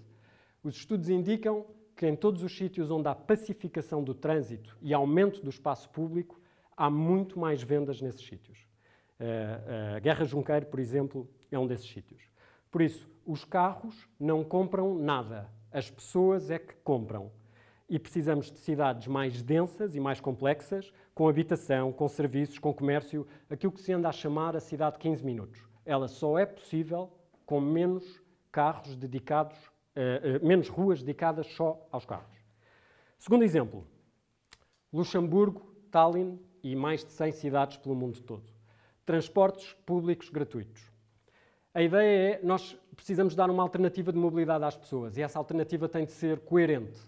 Os 0.62 0.76
estudos 0.76 1.10
indicam 1.10 1.66
que 1.96 2.06
em 2.06 2.16
todos 2.16 2.44
os 2.44 2.58
sítios 2.58 2.92
onde 2.92 3.08
há 3.08 3.16
pacificação 3.16 4.04
do 4.04 4.14
trânsito 4.14 4.78
e 4.82 4.94
aumento 4.94 5.42
do 5.42 5.50
espaço 5.50 5.90
público, 5.90 6.41
há 6.76 6.90
muito 6.90 7.40
mais 7.40 7.62
vendas 7.62 8.02
nesses 8.02 8.26
sítios. 8.26 8.68
A 9.96 10.00
Guerra 10.00 10.26
Junqueiro, 10.26 10.66
por 10.66 10.80
exemplo, 10.80 11.30
é 11.52 11.60
um 11.60 11.68
desses 11.68 11.88
sítios. 11.88 12.24
Por 12.72 12.82
isso, 12.82 13.08
os 13.26 13.44
carros 13.44 14.08
não 14.20 14.44
compram 14.44 14.96
nada, 14.96 15.50
as 15.72 15.90
pessoas 15.90 16.50
é 16.50 16.58
que 16.58 16.74
compram. 16.84 17.32
E 17.88 18.00
precisamos 18.00 18.50
de 18.50 18.58
cidades 18.60 19.08
mais 19.08 19.42
densas 19.44 19.96
e 19.96 20.00
mais 20.00 20.22
complexas, 20.22 20.92
com 21.14 21.28
habitação, 21.28 21.92
com 21.92 22.08
serviços, 22.08 22.58
com 22.58 22.74
comércio, 22.74 23.28
aquilo 23.50 23.74
que 23.74 23.82
se 23.82 23.92
anda 23.92 24.08
a 24.08 24.14
chamar 24.14 24.56
a 24.56 24.62
cidade 24.62 24.96
de 24.96 25.02
15 25.02 25.26
minutos. 25.26 25.62
Ela 25.86 26.08
só 26.08 26.40
é 26.40 26.46
possível 26.46 27.12
com 27.46 27.60
menos 27.60 28.22
carros 28.52 28.96
dedicados, 28.96 29.58
uh, 29.68 30.46
menos 30.46 30.70
ruas 30.70 31.02
dedicadas 31.02 31.48
só 31.48 31.86
aos 31.92 32.06
carros. 32.06 32.38
Segundo 33.20 33.44
exemplo, 33.44 33.86
Luxemburgo, 34.92 35.76
Tallinn 35.92 36.40
e 36.64 36.76
mais 36.76 37.04
de 37.04 37.12
100 37.12 37.32
cidades 37.32 37.78
pelo 37.78 37.96
mundo 37.96 38.22
todo. 38.22 38.44
Transportes 39.06 39.74
públicos 39.86 40.30
gratuitos. 40.30 40.82
A 41.74 41.82
ideia 41.82 42.34
é 42.34 42.40
nós 42.44 42.78
precisamos 42.96 43.34
dar 43.36 43.50
uma 43.50 43.64
alternativa 43.64 44.12
de 44.12 44.18
mobilidade 44.18 44.64
às 44.66 44.76
pessoas 44.76 45.18
e 45.18 45.22
essa 45.22 45.40
alternativa 45.40 45.88
tem 45.88 46.06
de 46.06 46.12
ser 46.12 46.40
coerente. 46.42 47.00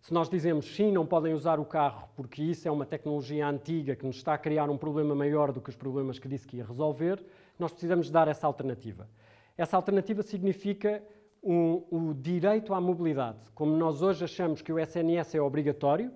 Se 0.00 0.12
nós 0.12 0.28
dizemos 0.28 0.74
sim, 0.74 0.90
não 0.90 1.06
podem 1.06 1.34
usar 1.34 1.60
o 1.60 1.64
carro 1.64 2.08
porque 2.16 2.42
isso 2.42 2.66
é 2.66 2.70
uma 2.70 2.86
tecnologia 2.86 3.46
antiga 3.46 3.94
que 3.94 4.06
nos 4.06 4.16
está 4.16 4.34
a 4.34 4.38
criar 4.38 4.70
um 4.70 4.76
problema 4.76 5.14
maior 5.14 5.52
do 5.52 5.60
que 5.60 5.70
os 5.70 5.76
problemas 5.76 6.18
que 6.18 6.28
disse 6.28 6.46
que 6.46 6.56
ia 6.56 6.64
resolver, 6.64 7.24
nós 7.58 7.72
precisamos 7.72 8.10
dar 8.10 8.28
essa 8.28 8.46
alternativa. 8.46 9.08
Essa 9.56 9.76
alternativa 9.76 10.22
significa 10.22 11.02
um, 11.42 11.82
o 11.90 12.14
direito 12.14 12.72
à 12.72 12.80
mobilidade. 12.80 13.38
Como 13.54 13.76
nós 13.76 14.02
hoje 14.02 14.24
achamos 14.24 14.62
que 14.62 14.72
o 14.72 14.78
SNS 14.78 15.34
é 15.34 15.42
obrigatório, 15.42 16.12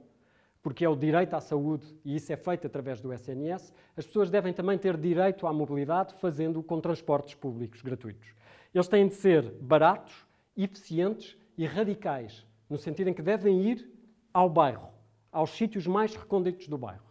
porque 0.67 0.85
é 0.85 0.89
o 0.89 0.97
direito 0.97 1.35
à 1.35 1.41
saúde 1.41 1.87
e 2.05 2.17
isso 2.17 2.33
é 2.33 2.37
feito 2.37 2.67
através 2.67 3.01
do 3.01 3.13
SNS, 3.13 3.73
as 3.97 4.05
pessoas 4.05 4.31
devem 4.31 4.53
também 4.53 4.77
ter 4.77 4.97
direito 4.97 5.47
à 5.47 5.53
mobilidade 5.53 6.13
fazendo 6.15 6.61
com 6.61 6.81
transportes 6.81 7.37
públicos 7.37 7.83
gratuitos. 7.83 8.35
Eles 8.75 8.89
têm 8.89 9.07
de 9.07 9.15
ser 9.15 9.49
baratos, 9.61 10.27
eficientes 10.57 11.39
e 11.57 11.65
radicais, 11.65 12.45
no 12.69 12.77
sentido 12.77 13.11
em 13.11 13.15
que 13.15 13.23
devem 13.23 13.63
ir 13.63 13.89
ao 14.35 14.51
bairro, 14.51 14.89
aos 15.31 15.51
sítios 15.51 15.87
mais 15.87 16.17
recônditos 16.17 16.67
do 16.67 16.77
bairro. 16.77 17.07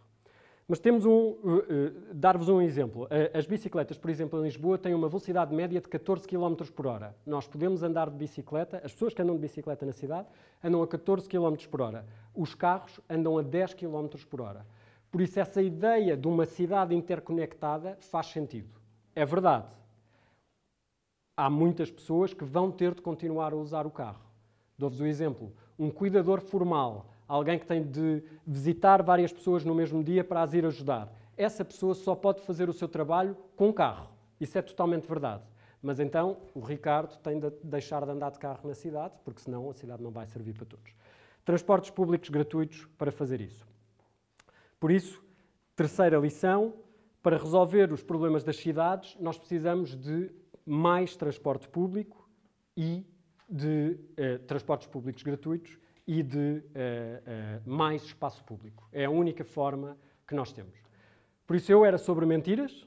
Mas 0.68 0.80
temos 0.80 1.06
um. 1.06 1.10
Uh, 1.12 1.36
uh, 1.44 2.14
Dar-vos 2.14 2.48
um 2.48 2.60
exemplo. 2.60 3.06
As 3.32 3.46
bicicletas, 3.46 3.96
por 3.96 4.10
exemplo, 4.10 4.40
em 4.40 4.42
Lisboa, 4.42 4.76
têm 4.76 4.94
uma 4.94 5.08
velocidade 5.08 5.54
média 5.54 5.80
de 5.80 5.88
14 5.88 6.26
km 6.26 6.56
por 6.74 6.88
hora. 6.88 7.14
Nós 7.24 7.46
podemos 7.46 7.84
andar 7.84 8.10
de 8.10 8.16
bicicleta, 8.16 8.80
as 8.84 8.92
pessoas 8.92 9.14
que 9.14 9.22
andam 9.22 9.36
de 9.36 9.42
bicicleta 9.42 9.86
na 9.86 9.92
cidade 9.92 10.26
andam 10.62 10.82
a 10.82 10.88
14 10.88 11.28
km 11.28 11.54
por 11.70 11.82
hora. 11.82 12.04
Os 12.36 12.54
carros 12.54 13.00
andam 13.08 13.38
a 13.38 13.42
10 13.42 13.74
km 13.74 14.06
por 14.28 14.40
hora. 14.40 14.66
Por 15.10 15.20
isso, 15.20 15.40
essa 15.40 15.62
ideia 15.62 16.16
de 16.16 16.28
uma 16.28 16.44
cidade 16.44 16.94
interconectada 16.94 17.96
faz 18.00 18.26
sentido. 18.26 18.78
É 19.14 19.24
verdade. 19.24 19.66
Há 21.36 21.48
muitas 21.48 21.90
pessoas 21.90 22.34
que 22.34 22.44
vão 22.44 22.70
ter 22.70 22.94
de 22.94 23.02
continuar 23.02 23.52
a 23.52 23.56
usar 23.56 23.86
o 23.86 23.90
carro. 23.90 24.20
Dou-vos 24.76 25.00
o 25.00 25.04
um 25.04 25.06
exemplo. 25.06 25.52
Um 25.78 25.90
cuidador 25.90 26.40
formal 26.40 27.06
alguém 27.28 27.58
que 27.58 27.66
tem 27.66 27.82
de 27.82 28.22
visitar 28.46 29.02
várias 29.02 29.32
pessoas 29.32 29.64
no 29.64 29.74
mesmo 29.74 30.02
dia 30.02 30.22
para 30.22 30.42
as 30.42 30.54
ir 30.54 30.64
ajudar. 30.64 31.12
Essa 31.36 31.64
pessoa 31.64 31.94
só 31.94 32.14
pode 32.14 32.40
fazer 32.42 32.68
o 32.68 32.72
seu 32.72 32.88
trabalho 32.88 33.36
com 33.56 33.72
carro. 33.72 34.08
Isso 34.40 34.56
é 34.56 34.62
totalmente 34.62 35.06
verdade. 35.06 35.42
Mas 35.82 36.00
então 36.00 36.38
o 36.54 36.60
Ricardo 36.60 37.16
tem 37.18 37.38
de 37.38 37.50
deixar 37.62 38.04
de 38.04 38.10
andar 38.10 38.30
de 38.30 38.38
carro 38.38 38.66
na 38.66 38.74
cidade, 38.74 39.14
porque 39.24 39.40
senão 39.40 39.68
a 39.68 39.74
cidade 39.74 40.02
não 40.02 40.10
vai 40.10 40.26
servir 40.26 40.54
para 40.54 40.64
todos. 40.64 40.92
Transportes 41.46 41.90
públicos 41.90 42.28
gratuitos 42.28 42.86
para 42.98 43.12
fazer 43.12 43.40
isso. 43.40 43.64
Por 44.80 44.90
isso, 44.90 45.24
terceira 45.76 46.18
lição: 46.18 46.74
para 47.22 47.38
resolver 47.38 47.92
os 47.92 48.02
problemas 48.02 48.42
das 48.42 48.56
cidades, 48.56 49.16
nós 49.20 49.38
precisamos 49.38 49.94
de 49.94 50.28
mais 50.66 51.14
transporte 51.14 51.68
público 51.68 52.28
e 52.76 53.06
de 53.48 53.96
eh, 54.16 54.38
transportes 54.38 54.88
públicos 54.88 55.22
gratuitos 55.22 55.78
e 56.04 56.20
de 56.20 56.36
uh, 56.36 56.58
uh, 56.58 57.70
mais 57.70 58.02
espaço 58.02 58.42
público. 58.44 58.88
É 58.92 59.04
a 59.04 59.10
única 59.10 59.44
forma 59.44 59.96
que 60.26 60.34
nós 60.34 60.52
temos. 60.52 60.76
Por 61.46 61.54
isso, 61.54 61.70
eu 61.70 61.84
era 61.84 61.96
sobre 61.96 62.26
mentiras. 62.26 62.86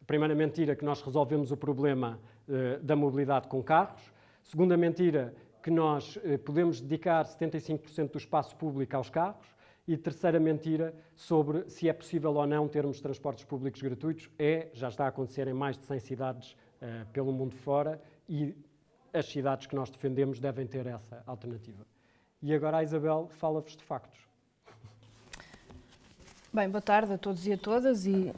A 0.00 0.04
primeira 0.04 0.34
mentira 0.34 0.76
que 0.76 0.84
nós 0.84 1.02
resolvemos 1.02 1.50
o 1.50 1.56
problema 1.56 2.20
uh, 2.48 2.82
da 2.82 2.94
mobilidade 2.96 3.48
com 3.48 3.62
carros. 3.62 4.12
Segunda 4.42 4.76
mentira 4.76 5.34
que 5.66 5.70
nós 5.72 6.16
podemos 6.44 6.80
dedicar 6.80 7.24
75% 7.24 8.12
do 8.12 8.18
espaço 8.18 8.54
público 8.54 8.94
aos 8.96 9.10
carros. 9.10 9.48
E 9.88 9.96
terceira 9.96 10.38
mentira 10.38 10.94
sobre 11.12 11.68
se 11.68 11.88
é 11.88 11.92
possível 11.92 12.32
ou 12.36 12.46
não 12.46 12.68
termos 12.68 13.00
transportes 13.00 13.42
públicos 13.42 13.82
gratuitos. 13.82 14.30
É, 14.38 14.68
já 14.72 14.88
está 14.88 15.06
a 15.06 15.08
acontecer 15.08 15.48
em 15.48 15.52
mais 15.52 15.76
de 15.76 15.84
100 15.84 15.98
cidades 15.98 16.56
pelo 17.12 17.32
mundo 17.32 17.56
fora 17.56 18.00
e 18.28 18.54
as 19.12 19.26
cidades 19.26 19.66
que 19.66 19.74
nós 19.74 19.90
defendemos 19.90 20.38
devem 20.38 20.68
ter 20.68 20.86
essa 20.86 21.20
alternativa. 21.26 21.84
E 22.40 22.54
agora 22.54 22.76
a 22.76 22.84
Isabel 22.84 23.26
fala-vos 23.32 23.76
de 23.76 23.82
factos. 23.82 24.20
Bem, 26.56 26.70
boa 26.70 26.80
tarde 26.80 27.12
a 27.12 27.18
todos 27.18 27.46
e 27.46 27.52
a 27.52 27.58
todas 27.58 28.06
e 28.06 28.32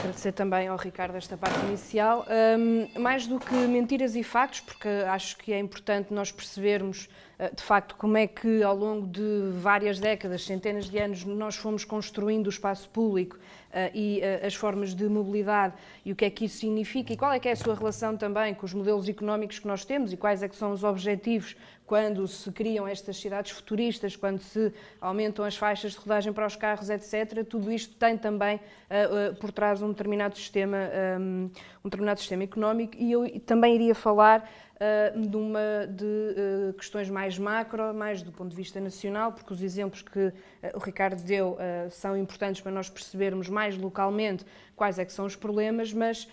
agradecer 0.00 0.32
também 0.32 0.66
ao 0.66 0.76
Ricardo 0.76 1.14
esta 1.14 1.36
parte 1.36 1.60
inicial. 1.60 2.26
Um, 2.58 3.00
mais 3.00 3.24
do 3.28 3.38
que 3.38 3.54
mentiras 3.54 4.16
e 4.16 4.24
factos, 4.24 4.62
porque 4.62 4.88
acho 4.88 5.36
que 5.36 5.52
é 5.52 5.60
importante 5.60 6.12
nós 6.12 6.32
percebermos 6.32 7.08
de 7.50 7.62
facto, 7.62 7.96
como 7.96 8.16
é 8.16 8.26
que 8.26 8.62
ao 8.62 8.76
longo 8.76 9.06
de 9.06 9.50
várias 9.60 9.98
décadas, 9.98 10.44
centenas 10.44 10.88
de 10.88 10.98
anos, 10.98 11.24
nós 11.24 11.56
fomos 11.56 11.84
construindo 11.84 12.46
o 12.46 12.50
espaço 12.50 12.88
público 12.88 13.36
uh, 13.36 13.90
e 13.94 14.20
uh, 14.20 14.46
as 14.46 14.54
formas 14.54 14.94
de 14.94 15.08
mobilidade 15.08 15.74
e 16.04 16.12
o 16.12 16.16
que 16.16 16.24
é 16.24 16.30
que 16.30 16.44
isso 16.44 16.58
significa 16.58 17.12
e 17.12 17.16
qual 17.16 17.32
é 17.32 17.40
que 17.40 17.48
é 17.48 17.52
a 17.52 17.56
sua 17.56 17.74
relação 17.74 18.16
também 18.16 18.54
com 18.54 18.66
os 18.66 18.74
modelos 18.74 19.08
económicos 19.08 19.58
que 19.58 19.66
nós 19.66 19.84
temos 19.84 20.12
e 20.12 20.16
quais 20.16 20.42
é 20.42 20.48
que 20.48 20.56
são 20.56 20.72
os 20.72 20.84
objetivos 20.84 21.56
quando 21.92 22.26
se 22.26 22.50
criam 22.52 22.88
estas 22.88 23.18
cidades 23.18 23.50
futuristas, 23.50 24.16
quando 24.16 24.40
se 24.40 24.72
aumentam 25.00 25.44
as 25.44 25.56
faixas 25.56 25.92
de 25.92 25.98
rodagem 25.98 26.32
para 26.32 26.46
os 26.46 26.56
carros, 26.56 26.88
etc., 26.88 27.44
tudo 27.44 27.70
isto 27.70 27.94
tem 27.96 28.16
também 28.16 28.56
uh, 28.56 29.32
uh, 29.32 29.34
por 29.36 29.52
trás 29.52 29.82
um 29.82 29.88
determinado 29.88 30.34
sistema, 30.36 30.78
um, 31.20 31.50
um, 31.84 31.84
determinado 31.84 32.18
sistema 32.18 32.44
económico. 32.44 32.94
E 32.96 33.12
eu 33.12 33.40
também 33.40 33.74
iria 33.74 33.94
falar 33.94 34.48
uh, 34.76 35.20
de, 35.20 35.36
uma, 35.36 35.86
de 35.88 36.72
questões 36.76 37.08
mais 37.10 37.38
macro, 37.38 37.92
mais 37.94 38.22
do 38.22 38.32
ponto 38.32 38.50
de 38.50 38.56
vista 38.56 38.80
nacional, 38.80 39.32
porque 39.32 39.52
os 39.52 39.62
exemplos 39.62 40.02
que 40.02 40.32
o 40.74 40.78
Ricardo 40.78 41.22
deu 41.22 41.56
são 41.90 42.16
importantes 42.16 42.60
para 42.60 42.72
nós 42.72 42.88
percebermos 42.88 43.48
mais 43.48 43.76
localmente 43.76 44.44
quais 44.76 44.98
é 44.98 45.04
que 45.04 45.12
são 45.12 45.24
os 45.24 45.36
problemas, 45.36 45.92
mas 45.92 46.28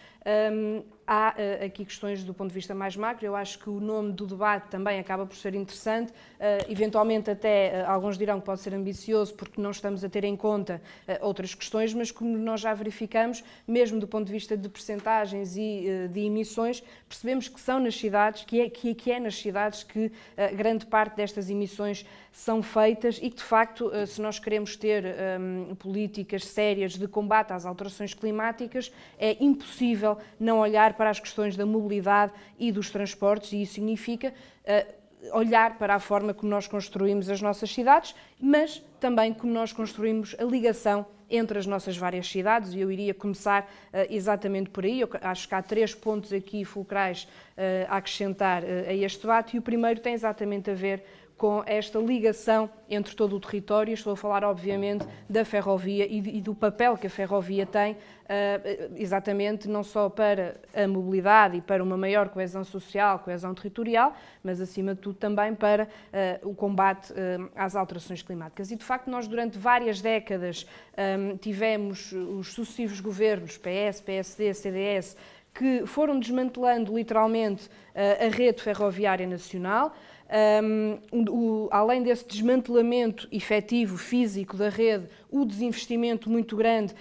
há 1.10 1.34
uh, 1.34 1.66
aqui 1.66 1.84
questões 1.84 2.24
do 2.24 2.36
ponto 2.36 2.50
de 2.50 2.54
vista 2.54 2.76
mais 2.76 2.96
macro. 2.96 3.26
Eu 3.26 3.36
acho 3.36 3.58
que 3.58 3.68
o 3.68 3.80
nome 3.80 4.12
do 4.12 4.28
debate 4.28 4.68
também 4.70 5.00
acaba 5.00 5.26
por 5.26 5.36
ser 5.36 5.56
interessante. 5.56 6.12
Uh, 6.12 6.72
eventualmente, 6.72 7.32
até 7.32 7.84
uh, 7.84 7.90
alguns 7.90 8.16
dirão 8.16 8.40
que 8.40 8.46
pode 8.46 8.62
ser 8.62 8.76
ambicioso 8.76 9.34
porque 9.34 9.60
não 9.60 9.72
estamos 9.72 10.04
a 10.04 10.10
ter 10.10 10.24
em 10.24 10.36
conta 10.36 10.80
outras 11.22 11.56
questões, 11.56 11.94
mas 11.96 12.12
como 12.12 12.38
nós 12.38 12.62
já 12.62 12.74
verificamos, 12.76 13.44
mesmo 13.68 14.00
do 14.00 14.08
ponto 14.08 14.28
de 14.28 14.34
vista 14.34 14.56
de 14.56 14.70
percentagens 14.70 15.58
e 15.58 16.08
de 16.12 16.20
emissões, 16.20 16.84
percebemos 17.08 17.48
que 17.48 17.60
são 17.60 17.80
nas 17.80 17.96
cidades, 17.96 18.44
que 18.44 18.62
é, 18.62 18.70
que, 18.70 18.94
que 18.94 19.12
é 19.12 19.20
nas 19.20 19.36
cidades 19.36 19.84
que 19.84 20.12
grande 20.54 20.86
parte 20.86 21.16
destas 21.16 21.50
emissões 21.50 22.06
são 22.32 22.62
feitas 22.62 23.18
e 23.18 23.30
que, 23.30 23.38
de 23.38 23.44
facto, 23.44 23.92
se 24.06 24.22
nós 24.22 24.38
queremos 24.38 24.76
ter 24.76 25.04
um, 25.40 25.74
políticas 25.76 26.46
sérias 26.46 26.94
de 26.94 27.08
combate 27.08 27.54
às 27.54 27.66
alterações 27.66 28.14
climáticas, 28.14 28.92
é 29.18 29.36
impossível 29.44 30.18
não 30.40 30.60
olhar 30.60 30.94
para 31.00 31.10
as 31.12 31.18
questões 31.18 31.56
da 31.56 31.66
mobilidade 31.66 32.34
e 32.60 32.74
dos 32.74 32.90
transportes, 32.90 33.54
e 33.54 33.62
isso 33.62 33.76
significa 33.76 34.34
uh, 34.34 35.38
olhar 35.38 35.78
para 35.78 35.96
a 35.96 36.00
forma 36.00 36.34
como 36.34 36.52
nós 36.52 36.68
construímos 36.68 37.30
as 37.30 37.42
nossas 37.42 37.74
cidades, 37.74 38.14
mas 38.38 38.84
também 39.00 39.34
como 39.34 39.54
nós 39.54 39.72
construímos 39.72 40.36
a 40.38 40.44
ligação 40.44 41.06
entre 41.30 41.58
as 41.58 41.66
nossas 41.66 41.96
várias 41.96 42.28
cidades, 42.28 42.74
e 42.74 42.82
eu 42.82 42.92
iria 42.92 43.14
começar 43.14 43.62
uh, 43.64 44.14
exatamente 44.14 44.70
por 44.72 44.84
aí. 44.84 45.00
Eu 45.00 45.10
acho 45.22 45.48
que 45.48 45.56
há 45.56 45.62
três 45.62 45.96
pontos 45.96 46.34
aqui 46.34 46.66
fulcrais 46.66 47.24
uh, 47.24 47.88
a 47.88 47.96
acrescentar 47.96 48.62
a 48.66 48.94
este 48.94 49.22
debate, 49.22 49.56
e 49.56 49.60
o 49.60 49.62
primeiro 49.62 50.02
tem 50.02 50.14
exatamente 50.14 50.70
a 50.70 50.74
ver 50.74 51.02
com 51.40 51.64
esta 51.66 51.98
ligação 51.98 52.70
entre 52.90 53.16
todo 53.16 53.38
o 53.38 53.40
território. 53.40 53.94
Estou 53.94 54.12
a 54.12 54.18
falar, 54.18 54.44
obviamente, 54.44 55.08
da 55.28 55.46
ferrovia 55.46 56.06
e 56.06 56.42
do 56.42 56.54
papel 56.54 56.98
que 56.98 57.08
a 57.08 57.10
ferrovia 57.10 57.66
tem, 57.66 57.96
eh, 58.28 58.90
exatamente 58.98 59.68
não 59.70 59.82
só 59.82 60.10
para 60.10 60.58
a 60.76 60.86
mobilidade 60.86 61.58
e 61.58 61.62
para 61.62 61.82
uma 61.82 61.96
maior 61.96 62.28
coesão 62.28 62.66
social, 62.66 63.20
coesão 63.20 63.54
territorial, 63.54 64.14
mas 64.44 64.60
acima 64.60 64.94
de 64.94 65.00
tudo 65.00 65.16
também 65.16 65.56
para 65.56 65.88
eh, 66.12 66.42
o 66.44 66.54
combate 66.54 67.14
eh, 67.16 67.38
às 67.56 67.74
alterações 67.74 68.22
climáticas. 68.22 68.70
E 68.70 68.76
de 68.76 68.84
facto, 68.84 69.10
nós 69.10 69.26
durante 69.26 69.58
várias 69.58 70.02
décadas 70.02 70.68
tivemos 71.40 72.12
os 72.12 72.52
sucessivos 72.54 73.00
governos, 73.00 73.58
PS, 73.58 74.02
PSD, 74.02 74.54
CDS, 74.54 75.16
que 75.54 75.86
foram 75.86 76.20
desmantelando 76.20 76.94
literalmente 76.94 77.70
a 77.96 78.28
rede 78.36 78.62
ferroviária 78.62 79.26
nacional. 79.26 79.94
Um, 80.32 81.00
o, 81.12 81.70
além 81.72 82.04
desse 82.04 82.28
desmantelamento 82.28 83.28
efetivo, 83.32 83.98
físico 83.98 84.56
da 84.56 84.70
rede, 84.70 85.08
o 85.32 85.44
desinvestimento 85.44 86.30
muito 86.30 86.56
grande 86.56 86.94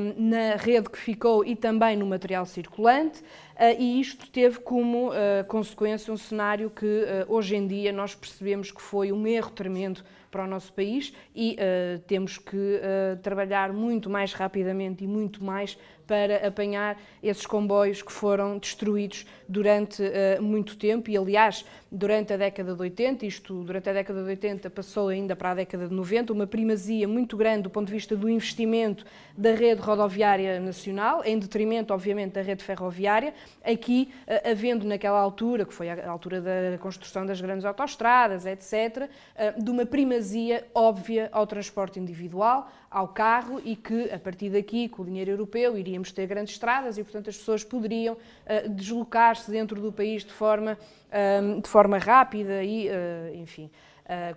um, 0.00 0.28
na 0.28 0.56
rede 0.56 0.90
que 0.90 0.98
ficou 0.98 1.44
e 1.44 1.54
também 1.54 1.96
no 1.96 2.04
material 2.04 2.44
circulante, 2.44 3.20
uh, 3.20 3.78
e 3.78 4.00
isto 4.00 4.28
teve 4.28 4.58
como 4.58 5.10
uh, 5.10 5.12
consequência 5.46 6.12
um 6.12 6.16
cenário 6.16 6.70
que 6.70 6.84
uh, 6.84 7.32
hoje 7.32 7.54
em 7.54 7.68
dia 7.68 7.92
nós 7.92 8.16
percebemos 8.16 8.72
que 8.72 8.82
foi 8.82 9.12
um 9.12 9.28
erro 9.28 9.50
tremendo 9.52 10.02
para 10.28 10.44
o 10.44 10.46
nosso 10.48 10.72
país 10.72 11.12
e 11.36 11.58
temos 12.06 12.38
que 12.38 12.80
trabalhar 13.22 13.70
muito 13.70 14.08
mais 14.08 14.32
rapidamente 14.32 15.04
e 15.04 15.06
muito 15.06 15.44
mais 15.44 15.76
para 16.12 16.46
apanhar 16.46 17.00
esses 17.22 17.46
comboios 17.46 18.02
que 18.02 18.12
foram 18.12 18.58
destruídos 18.58 19.26
durante 19.48 20.02
uh, 20.02 20.42
muito 20.42 20.76
tempo 20.76 21.08
e, 21.08 21.16
aliás, 21.16 21.64
durante 21.90 22.34
a 22.34 22.36
década 22.36 22.74
de 22.74 22.82
80, 22.82 23.24
isto 23.24 23.64
durante 23.64 23.88
a 23.88 23.94
década 23.94 24.22
de 24.22 24.28
80 24.28 24.68
passou 24.68 25.08
ainda 25.08 25.34
para 25.34 25.52
a 25.52 25.54
década 25.54 25.88
de 25.88 25.94
90, 25.94 26.30
uma 26.34 26.46
primazia 26.46 27.08
muito 27.08 27.34
grande 27.34 27.62
do 27.62 27.70
ponto 27.70 27.86
de 27.86 27.94
vista 27.94 28.14
do 28.14 28.28
investimento 28.28 29.06
da 29.34 29.54
rede 29.54 29.80
rodoviária 29.80 30.60
nacional, 30.60 31.22
em 31.24 31.38
detrimento, 31.38 31.94
obviamente, 31.94 32.32
da 32.32 32.42
rede 32.42 32.62
ferroviária, 32.62 33.32
aqui 33.64 34.12
uh, 34.26 34.50
havendo 34.50 34.86
naquela 34.86 35.18
altura, 35.18 35.64
que 35.64 35.72
foi 35.72 35.88
a 35.88 36.10
altura 36.10 36.42
da 36.42 36.76
construção 36.78 37.24
das 37.24 37.40
grandes 37.40 37.64
autoestradas, 37.64 38.44
etc., 38.44 38.72
uh, 38.72 39.08
eh, 39.34 39.52
de 39.52 39.70
uma 39.70 39.86
primazia 39.86 40.66
óbvia 40.74 41.30
ao 41.32 41.46
transporte 41.46 41.98
individual, 41.98 42.70
ao 42.92 43.08
carro 43.08 43.60
e 43.64 43.74
que, 43.74 44.10
a 44.10 44.18
partir 44.18 44.50
daqui, 44.50 44.88
com 44.88 45.02
o 45.02 45.04
dinheiro 45.04 45.30
europeu, 45.30 45.76
iríamos 45.78 46.12
ter 46.12 46.26
grandes 46.26 46.54
estradas 46.54 46.98
e, 46.98 47.02
portanto, 47.02 47.30
as 47.30 47.36
pessoas 47.36 47.64
poderiam 47.64 48.14
uh, 48.14 48.68
deslocar-se 48.68 49.50
dentro 49.50 49.80
do 49.80 49.90
país 49.90 50.24
de 50.24 50.32
forma, 50.32 50.78
uh, 51.08 51.60
de 51.60 51.68
forma 51.68 51.98
rápida 51.98 52.62
e, 52.62 52.88
uh, 52.88 53.34
enfim, 53.34 53.70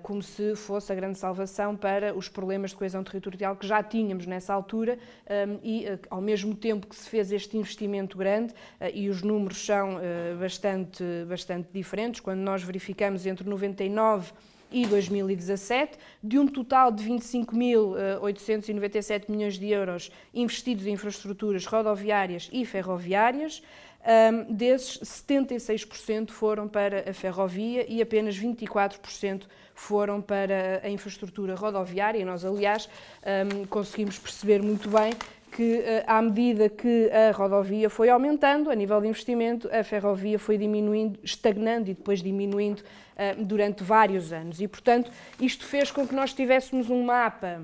como 0.02 0.22
se 0.22 0.56
fosse 0.56 0.90
a 0.94 0.96
grande 0.96 1.18
salvação 1.18 1.76
para 1.76 2.16
os 2.16 2.30
problemas 2.30 2.70
de 2.70 2.78
coesão 2.78 3.04
territorial 3.04 3.58
que 3.58 3.68
já 3.68 3.84
tínhamos 3.84 4.26
nessa 4.26 4.54
altura 4.54 4.98
um, 5.28 5.60
e, 5.62 5.86
ao 6.10 6.22
mesmo 6.22 6.56
tempo 6.56 6.88
que 6.88 6.96
se 6.96 7.10
fez 7.10 7.30
este 7.30 7.58
investimento 7.58 8.18
grande, 8.18 8.54
e 8.94 9.10
os 9.10 9.22
números 9.22 9.66
são 9.66 10.00
bastante, 10.40 11.04
bastante 11.28 11.68
diferentes, 11.74 12.22
quando 12.22 12.40
nós 12.40 12.64
verificamos 12.64 13.26
entre 13.26 13.50
99 13.50 14.32
e 14.72 14.86
2017, 14.86 15.98
de 16.24 16.40
um 16.40 16.48
total 16.48 16.92
de 16.92 17.04
25.897 17.04 19.30
milhões 19.30 19.58
de 19.58 19.70
euros 19.70 20.12
investidos 20.34 20.86
em 20.86 20.92
infraestruturas 20.92 21.66
rodoviárias 21.66 22.50
e 22.52 22.66
ferroviárias. 22.66 23.64
Um, 24.06 24.54
desses, 24.54 25.00
76% 25.00 26.30
foram 26.30 26.68
para 26.68 27.10
a 27.10 27.14
ferrovia 27.14 27.84
e 27.90 28.04
apenas 28.04 28.38
24% 28.38 29.48
foram 29.74 30.22
para 30.22 30.80
a 30.84 30.90
infraestrutura 30.90 31.56
rodoviária. 31.56 32.20
E 32.20 32.26
nós, 32.26 32.46
aliás, 32.46 32.88
um, 33.26 33.66
conseguimos 33.66 34.20
perceber 34.20 34.62
muito 34.62 34.90
bem 34.90 35.12
que, 35.56 35.78
eh, 35.78 36.04
à 36.06 36.22
medida 36.22 36.68
que 36.68 37.10
a 37.10 37.32
rodovia 37.32 37.90
foi 37.90 38.10
aumentando, 38.10 38.70
a 38.70 38.76
nível 38.76 39.00
de 39.00 39.08
investimento, 39.08 39.70
a 39.72 39.86
ferrovia 39.86 40.38
foi 40.38 40.58
diminuindo, 40.58 41.18
estagnando 41.24 41.90
e 41.90 41.94
depois 41.94 42.22
diminuindo 42.22 42.82
uh, 42.82 43.42
durante 43.42 43.82
vários 43.82 44.34
anos. 44.34 44.60
E, 44.60 44.68
portanto, 44.68 45.10
isto 45.40 45.66
fez 45.66 45.92
com 45.92 46.06
que 46.06 46.14
nós 46.14 46.34
tivéssemos 46.34 46.90
um 46.90 47.06
mapa 47.06 47.62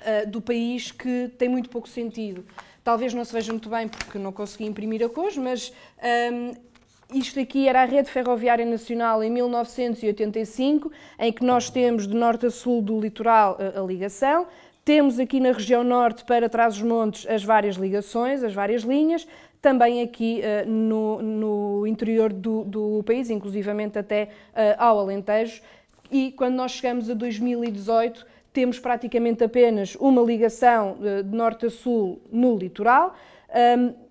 uh, 0.00 0.28
do 0.28 0.42
país 0.42 0.90
que 0.90 1.30
tem 1.38 1.48
muito 1.48 1.70
pouco 1.70 1.88
sentido. 1.88 2.44
Talvez 2.82 3.14
não 3.14 3.24
se 3.24 3.32
veja 3.32 3.52
muito 3.52 3.68
bem 3.68 3.86
porque 3.86 4.18
não 4.18 4.32
consegui 4.32 4.64
imprimir 4.64 5.04
a 5.04 5.08
cores, 5.08 5.36
mas 5.36 5.72
um, 6.32 6.54
isto 7.16 7.38
aqui 7.38 7.68
era 7.68 7.82
a 7.82 7.84
rede 7.84 8.10
ferroviária 8.10 8.66
nacional 8.66 9.22
em 9.22 9.30
1985, 9.30 10.90
em 11.20 11.32
que 11.32 11.44
nós 11.44 11.70
temos 11.70 12.08
de 12.08 12.16
norte 12.16 12.46
a 12.46 12.50
sul 12.50 12.82
do 12.82 13.00
litoral 13.00 13.56
a 13.76 13.80
ligação. 13.80 14.48
Temos 14.86 15.18
aqui 15.18 15.40
na 15.40 15.50
região 15.50 15.82
norte, 15.82 16.24
para 16.24 16.48
Trás-os-Montes, 16.48 17.26
as 17.28 17.42
várias 17.42 17.74
ligações, 17.74 18.44
as 18.44 18.54
várias 18.54 18.82
linhas, 18.82 19.26
também 19.60 20.00
aqui 20.00 20.40
uh, 20.40 20.70
no, 20.70 21.20
no, 21.20 21.86
interior 21.88 22.32
do, 22.32 22.62
do, 22.62 23.02
país, 23.02 23.28
inclusivamente 23.28 23.98
até 23.98 24.28
uh, 24.52 24.78
ao 24.78 25.00
Alentejo. 25.00 25.60
E 26.08 26.30
quando 26.30 26.54
nós 26.54 26.70
chegamos 26.70 27.10
a 27.10 27.14
2018, 27.14 28.24
temos 28.52 28.78
praticamente 28.78 29.42
apenas 29.42 29.96
uma 29.96 30.22
ligação 30.22 30.98
uh, 31.00 31.20
de 31.20 31.36
norte 31.36 31.66
a 31.66 31.70
sul 31.70 32.22
no 32.30 32.56
litoral. 32.56 33.16
Um, 33.76 34.06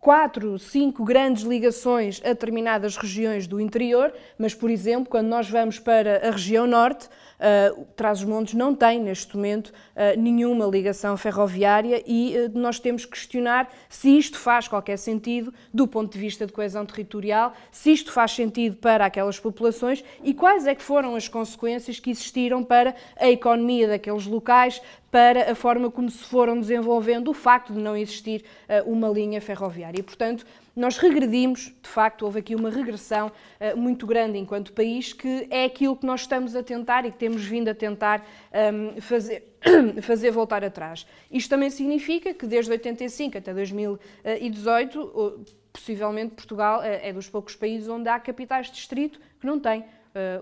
quatro, 0.00 0.58
cinco 0.58 1.04
grandes 1.04 1.44
ligações 1.44 2.20
a 2.24 2.28
determinadas 2.28 2.96
regiões 2.96 3.46
do 3.46 3.60
interior, 3.60 4.12
mas, 4.36 4.52
por 4.52 4.68
exemplo, 4.70 5.08
quando 5.08 5.28
nós 5.28 5.48
vamos 5.48 5.78
para 5.78 6.26
a 6.26 6.30
região 6.32 6.66
norte, 6.66 7.08
Uh, 7.38 7.86
Trás-os-Montes 7.94 8.54
não 8.54 8.74
tem, 8.74 9.00
neste 9.00 9.36
momento, 9.36 9.68
uh, 9.68 10.20
nenhuma 10.20 10.66
ligação 10.66 11.16
ferroviária 11.16 12.02
e 12.04 12.34
uh, 12.36 12.58
nós 12.58 12.80
temos 12.80 13.04
que 13.04 13.12
questionar 13.12 13.72
se 13.88 14.18
isto 14.18 14.36
faz 14.36 14.66
qualquer 14.66 14.96
sentido 14.96 15.54
do 15.72 15.86
ponto 15.86 16.12
de 16.12 16.18
vista 16.18 16.46
de 16.46 16.52
coesão 16.52 16.84
territorial, 16.84 17.52
se 17.70 17.92
isto 17.92 18.10
faz 18.10 18.32
sentido 18.32 18.76
para 18.76 19.06
aquelas 19.06 19.38
populações 19.38 20.04
e 20.22 20.34
quais 20.34 20.66
é 20.66 20.74
que 20.74 20.82
foram 20.82 21.14
as 21.14 21.28
consequências 21.28 22.00
que 22.00 22.10
existiram 22.10 22.64
para 22.64 22.96
a 23.16 23.30
economia 23.30 23.86
daqueles 23.86 24.26
locais, 24.26 24.82
para 25.10 25.52
a 25.52 25.54
forma 25.54 25.90
como 25.90 26.10
se 26.10 26.24
foram 26.24 26.60
desenvolvendo 26.60 27.28
o 27.28 27.34
facto 27.34 27.72
de 27.72 27.78
não 27.78 27.96
existir 27.96 28.44
uma 28.84 29.08
linha 29.08 29.40
ferroviária. 29.40 29.98
E, 29.98 30.02
portanto, 30.02 30.44
nós 30.78 30.96
regredimos, 30.96 31.72
de 31.82 31.88
facto, 31.88 32.22
houve 32.22 32.38
aqui 32.38 32.54
uma 32.54 32.70
regressão 32.70 33.28
uh, 33.28 33.76
muito 33.76 34.06
grande 34.06 34.38
enquanto 34.38 34.72
país, 34.72 35.12
que 35.12 35.46
é 35.50 35.64
aquilo 35.64 35.96
que 35.96 36.06
nós 36.06 36.20
estamos 36.20 36.54
a 36.54 36.62
tentar 36.62 37.04
e 37.04 37.10
que 37.10 37.18
temos 37.18 37.44
vindo 37.44 37.68
a 37.68 37.74
tentar 37.74 38.20
um, 38.20 38.90
ehm, 38.90 39.00
fazer, 39.00 39.58
fazer 40.02 40.30
voltar 40.30 40.64
atrás. 40.64 41.06
Isto 41.30 41.50
também 41.50 41.70
significa 41.70 42.32
que 42.32 42.46
desde 42.46 42.70
85 42.70 43.38
até 43.38 43.52
2018, 43.52 45.44
possivelmente 45.72 46.34
Portugal 46.34 46.82
é 46.82 47.12
dos 47.12 47.28
poucos 47.28 47.54
países 47.54 47.88
onde 47.88 48.08
há 48.08 48.18
capitais 48.18 48.66
de 48.66 48.72
distrito 48.72 49.20
que 49.40 49.46
não 49.46 49.58
têm 49.60 49.84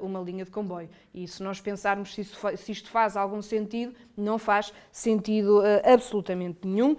uma 0.01 0.21
linha 0.21 0.45
de 0.45 0.51
comboio. 0.51 0.89
E 1.15 1.27
se 1.29 1.43
nós 1.43 1.61
pensarmos 1.61 2.15
se, 2.15 2.21
isso, 2.23 2.37
se 2.57 2.73
isto 2.73 2.91
faz 2.91 3.17
algum 3.17 3.43
sentido, 3.43 3.95
não 4.17 4.39
faz 4.39 4.73
sentido 4.91 5.61
uh, 5.61 5.93
absolutamente 5.93 6.67
nenhum. 6.67 6.93
Uh, 6.93 6.99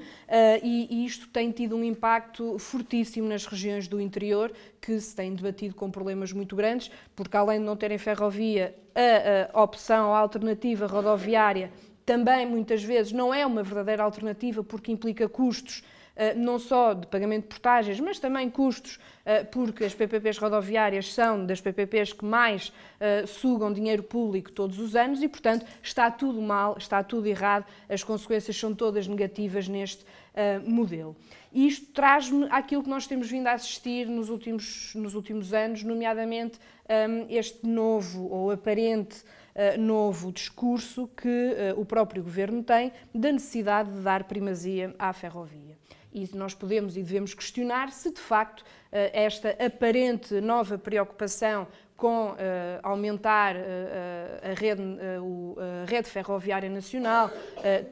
e, 0.62 0.88
e, 0.89 1.06
isto 1.06 1.27
tem 1.30 1.51
tido 1.51 1.75
um 1.75 1.84
impacto 1.84 2.58
fortíssimo 2.60 3.27
nas 3.27 3.45
regiões 3.45 3.88
do 3.88 3.99
interior, 3.99 4.51
que 4.82 4.99
se 4.99 5.15
têm 5.15 5.34
debatido 5.34 5.75
com 5.75 5.89
problemas 5.89 6.32
muito 6.32 6.56
grandes, 6.56 6.91
porque 7.15 7.36
além 7.36 7.60
de 7.60 7.65
não 7.65 7.75
terem 7.75 7.97
ferrovia, 7.97 8.75
a, 8.95 9.58
a 9.58 9.63
opção, 9.63 10.13
a 10.13 10.19
alternativa 10.19 10.86
rodoviária 10.86 11.71
também 12.08 12.45
muitas 12.45 12.82
vezes 12.82 13.12
não 13.12 13.34
é 13.34 13.45
uma 13.45 13.62
verdadeira 13.62 14.01
alternativa 14.01 14.63
porque 14.63 14.93
implica 14.93 15.27
custos 15.27 15.84
eh, 15.84 15.96
não 16.36 16.58
só 16.58 16.93
de 16.93 17.06
pagamento 17.08 17.43
de 17.43 17.49
portagens, 17.49 17.99
mas 17.99 18.17
também 18.19 18.49
custos, 18.49 18.99
eh, 19.23 19.43
porque 19.43 19.84
as 19.84 19.93
PPPs 19.93 20.39
rodoviárias 20.39 21.13
são 21.13 21.45
das 21.45 21.62
PPPs 21.62 22.13
que 22.13 22.25
mais 22.25 22.73
eh, 22.99 23.25
sugam 23.27 23.71
dinheiro 23.71 24.01
público 24.01 24.51
todos 24.51 24.80
os 24.80 24.95
anos 24.95 25.21
e, 25.21 25.27
portanto, 25.27 25.65
está 25.84 26.10
tudo 26.10 26.41
mal, 26.41 26.75
está 26.77 27.03
tudo 27.03 27.27
errado, 27.27 27.65
as 27.88 28.03
consequências 28.03 28.58
são 28.58 28.73
todas 28.73 29.08
negativas 29.08 29.67
neste 29.67 30.06
modelo. 30.67 31.15
E 31.51 31.67
isto 31.67 31.88
traz-me 31.91 32.45
àquilo 32.51 32.84
que 32.84 32.89
nós 32.89 33.08
temos 33.08 33.27
vindo 33.27 33.47
a 33.47 33.53
assistir 33.53 34.06
nos 34.06 34.30
últimos, 34.30 34.93
nos 34.93 35.15
últimos 35.15 35.51
anos, 35.51 35.82
nomeadamente 35.82 36.60
este 37.27 37.65
novo 37.65 38.30
ou 38.30 38.51
aparente 38.51 39.23
novo 39.80 40.32
discurso 40.32 41.10
que 41.17 41.56
o 41.75 41.84
próprio 41.84 42.21
governo 42.21 42.62
tem 42.62 42.91
da 43.15 43.32
necessidade 43.32 43.91
de 43.91 44.01
dar 44.01 44.25
primazia 44.25 44.93
à 44.99 45.12
ferrovia 45.12 45.77
e 46.13 46.30
nós 46.34 46.54
podemos 46.54 46.98
e 46.98 47.04
devemos 47.04 47.34
questionar 47.34 47.91
se 47.91 48.12
de 48.12 48.20
facto 48.20 48.63
eh, 48.91 49.12
esta 49.13 49.50
aparente 49.63 50.39
nova 50.41 50.78
preocupação 50.78 51.67
com 51.98 52.30
uh, 52.30 52.36
aumentar 52.84 53.56
uh, 53.56 53.60
a, 54.52 54.54
rede, 54.54 54.82
uh, 54.84 55.56
a, 55.84 55.89
rede, 55.89 56.08
ferroviária 56.08 56.70
nacional, 56.70 57.32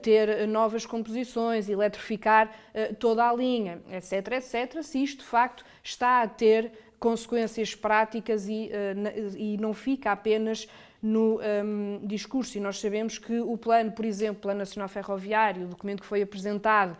ter 0.03 0.47
novas 0.47 0.85
composições, 0.85 1.67
eletrificar 1.67 2.53
toda 2.99 3.27
a 3.27 3.33
linha, 3.33 3.81
etc., 3.91 4.33
etc., 4.33 4.83
se 4.83 5.01
isto 5.01 5.23
de 5.23 5.25
facto 5.25 5.65
está 5.83 6.21
a 6.21 6.27
ter 6.27 6.71
consequências 6.99 7.73
práticas 7.73 8.47
e, 8.47 8.69
e 9.35 9.57
não 9.57 9.73
fica 9.73 10.11
apenas 10.11 10.67
no 11.01 11.39
um, 11.39 11.99
discurso. 12.05 12.57
E 12.57 12.61
nós 12.61 12.79
sabemos 12.79 13.17
que 13.17 13.39
o 13.39 13.57
plano, 13.57 13.91
por 13.91 14.05
exemplo, 14.05 14.41
Plano 14.41 14.59
Nacional 14.59 14.89
Ferroviário, 14.89 15.65
o 15.65 15.67
documento 15.67 16.01
que 16.01 16.07
foi 16.07 16.21
apresentado 16.21 16.97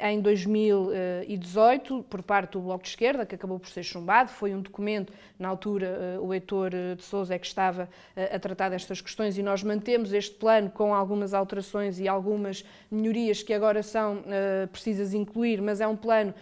em 0.00 0.20
2018 0.20 2.04
por 2.10 2.22
parte 2.22 2.52
do 2.52 2.60
Bloco 2.60 2.82
de 2.82 2.90
Esquerda, 2.90 3.24
que 3.24 3.36
acabou 3.36 3.60
por 3.60 3.68
ser 3.68 3.84
chumbado. 3.84 4.30
Foi 4.30 4.52
um 4.52 4.60
documento, 4.60 5.12
na 5.38 5.48
altura, 5.48 6.18
uh, 6.18 6.26
o 6.26 6.34
Heitor 6.34 6.72
uh, 6.74 6.96
de 6.96 7.02
Souza 7.04 7.34
é 7.34 7.38
que 7.38 7.46
estava 7.46 7.84
uh, 7.84 8.34
a 8.34 8.38
tratar 8.38 8.70
destas 8.70 9.00
questões 9.00 9.38
e 9.38 9.42
nós 9.42 9.62
mantemos 9.62 10.12
este 10.12 10.34
plano 10.34 10.68
com 10.70 10.92
algumas 10.92 11.32
alterações 11.32 12.00
e 12.00 12.08
algumas 12.08 12.64
melhorias 12.90 13.42
que 13.42 13.52
agora 13.52 13.82
são 13.82 14.22
precisas 14.70 15.12
incluir, 15.12 15.60
mas 15.60 15.80
é 15.80 15.86
um 15.86 15.96
plano 15.96 16.34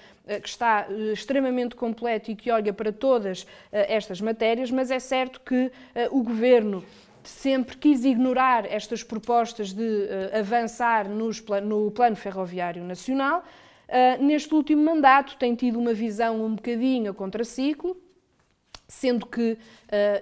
que 0.43 0.49
está 0.49 0.87
extremamente 1.12 1.75
completo 1.75 2.31
e 2.31 2.37
que 2.37 2.51
olha 2.51 2.73
para 2.73 2.93
todas 2.93 3.47
estas 3.73 4.21
matérias, 4.21 4.71
mas 4.71 4.90
é 4.90 4.99
certo 4.99 5.40
que 5.40 5.71
o 6.11 6.23
Governo 6.23 6.85
sempre 7.28 7.76
quis 7.76 8.04
ignorar 8.04 8.66
estas 8.70 9.02
propostas 9.02 9.72
de 9.72 9.82
uh, 9.82 10.38
avançar 10.38 11.08
nos 11.08 11.42
no 11.62 11.90
plano 11.90 12.16
ferroviário 12.16 12.84
nacional. 12.84 13.44
Uh, 13.88 14.22
neste 14.22 14.54
último 14.54 14.82
mandato 14.82 15.37
tem 15.37 15.54
tido 15.54 15.78
uma 15.78 15.92
visão 15.92 16.44
um 16.44 16.54
bocadinho 16.54 17.10
a 17.10 17.14
contraciclo, 17.14 17.96
sendo 18.87 19.27
que 19.27 19.53
uh, 19.53 19.57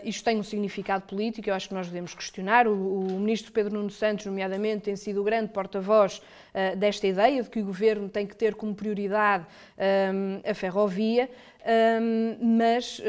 isto 0.04 0.24
tem 0.24 0.38
um 0.38 0.42
significado 0.42 1.04
político, 1.04 1.48
eu 1.48 1.54
acho 1.54 1.68
que 1.68 1.74
nós 1.74 1.88
devemos 1.88 2.14
questionar. 2.14 2.68
O, 2.68 3.00
o 3.00 3.20
ministro 3.20 3.52
Pedro 3.52 3.74
Nuno 3.74 3.90
Santos, 3.90 4.26
nomeadamente, 4.26 4.84
tem 4.84 4.96
sido 4.96 5.20
o 5.20 5.24
grande 5.24 5.52
porta-voz 5.52 6.18
uh, 6.18 6.76
desta 6.76 7.06
ideia 7.06 7.42
de 7.42 7.50
que 7.50 7.60
o 7.60 7.64
governo 7.64 8.08
tem 8.08 8.26
que 8.26 8.36
ter 8.36 8.54
como 8.54 8.74
prioridade 8.74 9.46
um, 10.14 10.48
a 10.48 10.54
ferrovia, 10.54 11.28
um, 12.00 12.58
mas, 12.58 12.98
uh, 13.00 13.02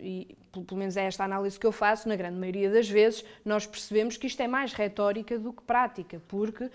e, 0.00 0.36
pelo 0.52 0.78
menos 0.78 0.96
é 0.96 1.04
esta 1.04 1.24
análise 1.24 1.58
que 1.58 1.66
eu 1.66 1.72
faço, 1.72 2.08
na 2.08 2.14
grande 2.14 2.38
maioria 2.38 2.70
das 2.70 2.88
vezes, 2.88 3.24
nós 3.44 3.66
percebemos 3.66 4.16
que 4.16 4.26
isto 4.26 4.40
é 4.40 4.46
mais 4.46 4.72
retórica 4.72 5.38
do 5.38 5.50
que 5.50 5.62
prática, 5.62 6.20
porque 6.28 6.68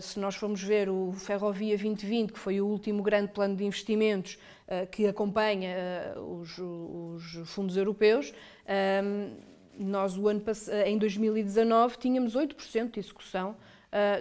se 0.00 0.18
nós 0.18 0.36
formos 0.36 0.62
ver 0.62 0.88
o 0.88 1.12
Ferrovia 1.12 1.76
2020, 1.76 2.32
que 2.32 2.38
foi 2.38 2.62
o 2.62 2.66
último 2.66 3.02
grande 3.02 3.30
plano 3.30 3.54
de 3.54 3.62
investimentos 3.62 4.38
que 4.90 5.06
acompanha 5.06 6.14
uh, 6.16 6.40
os, 6.40 6.58
os, 6.58 7.50
fundos 7.50 7.76
europeus, 7.76 8.32
nós 9.78 10.16
o 10.16 10.28
ano 10.28 10.42
em 10.86 10.98
2019 10.98 11.98
tínhamos 11.98 12.36
8% 12.36 12.90
de 12.90 13.00
execução 13.00 13.56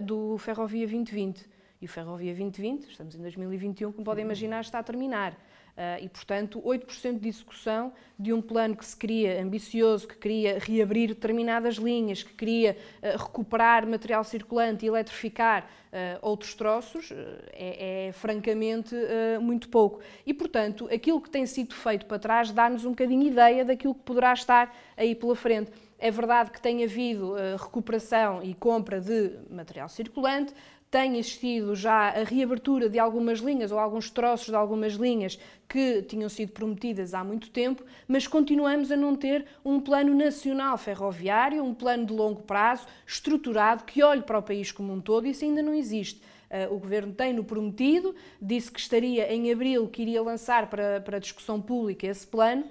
do 0.04 0.38
Ferrovia 0.38 0.88
2020. 0.88 1.46
E 1.82 1.86
o 1.86 1.90
Ferrovia 1.90 2.34
2020, 2.34 2.90
estamos 2.90 3.16
em 3.16 3.22
2021, 3.22 3.92
como 3.92 4.04
podem 4.04 4.26
imaginar, 4.26 4.62
está 4.62 4.80
a 4.80 4.84
terminar. 4.84 5.38
Uh, 5.80 6.04
e, 6.04 6.10
portanto, 6.10 6.62
8% 6.62 7.20
de 7.20 7.30
execução 7.30 7.94
de 8.20 8.34
um 8.34 8.42
plano 8.42 8.76
que 8.76 8.86
se 8.86 8.98
queria 8.98 9.42
ambicioso, 9.42 10.10
que 10.10 10.18
queria 10.18 10.60
reabrir 10.60 11.08
determinadas 11.08 11.76
linhas, 11.76 12.22
que 12.22 12.34
queria 12.34 12.76
uh, 13.02 13.18
recuperar 13.18 13.88
material 13.88 14.26
circulante 14.26 14.84
e 14.84 14.90
eletrificar 14.90 15.64
uh, 15.64 16.20
outros 16.22 16.54
troços, 16.54 17.14
é, 17.54 18.08
é, 18.08 18.12
francamente 18.12 18.94
muito 19.40 19.70
pouco. 19.70 20.02
E, 20.26 20.34
portanto, 20.34 20.90
aquilo 20.92 21.22
que 21.22 21.30
tem 21.30 21.46
sido 21.46 21.74
feito 21.74 22.06
para 22.08 22.20
trás 22.20 22.52
dá-nos 22.52 22.84
um 22.84 22.90
bocadinho 22.90 23.26
ideia 23.26 23.64
daquilo 23.64 23.96
que 23.96 24.02
poderá 24.02 24.34
estar 24.34 24.76
aí 24.98 25.16
pela 25.16 25.36
frente. 25.36 25.72
É 25.98 26.12
verdade 26.12 26.52
que 26.52 26.62
tem 26.62 26.84
havido 26.84 27.36
recuperação 27.58 28.42
e 28.42 28.54
compra 28.54 29.00
de 29.02 29.32
material 29.50 29.90
circulante, 29.90 30.54
tem 30.92 31.18
existido 31.18 31.76
já 31.76 32.10
a 32.10 32.24
reabertura 32.24 32.90
de 32.90 32.98
algumas 32.98 33.40
linhas 33.40 33.72
ou 33.72 33.78
alguns 33.78 34.10
troços 34.10 34.48
de 34.48 34.56
algumas 34.56 34.94
linhas 34.94 35.40
que 35.68 36.02
tinham 36.02 36.28
sido 36.28 36.52
prometidas 36.52 37.14
há 37.14 37.24
muito 37.24 37.52
tempo, 37.52 37.84
mas 38.08 38.26
continuamos 38.26 38.92
a 38.92 38.98
não 38.98 39.16
ter 39.16 39.46
um 39.64 39.80
plano 39.80 40.16
nacional 40.16 40.78
ferroviário, 40.80 41.64
um 41.64 41.76
plano 41.76 42.08
de 42.08 42.14
longo 42.14 42.42
prazo, 42.42 42.88
estruturado, 43.06 43.84
que 43.84 44.02
olhe 44.02 44.24
para 44.24 44.40
o 44.40 44.42
país 44.42 44.72
como 44.72 44.92
um 44.92 45.00
todo, 45.00 45.28
e 45.28 45.30
isso 45.30 45.46
ainda 45.46 45.62
não 45.62 45.76
existe. 45.76 46.22
Uh, 46.50 46.74
o 46.74 46.80
Governo 46.80 47.14
tem-no 47.14 47.44
prometido, 47.44 48.16
disse 48.42 48.72
que 48.72 48.80
estaria 48.80 49.32
em 49.32 49.52
abril, 49.52 49.88
que 49.88 50.02
iria 50.02 50.24
lançar 50.24 50.68
para, 50.68 51.00
para 51.00 51.20
discussão 51.20 51.62
pública 51.62 52.08
esse 52.08 52.26
plano, 52.26 52.64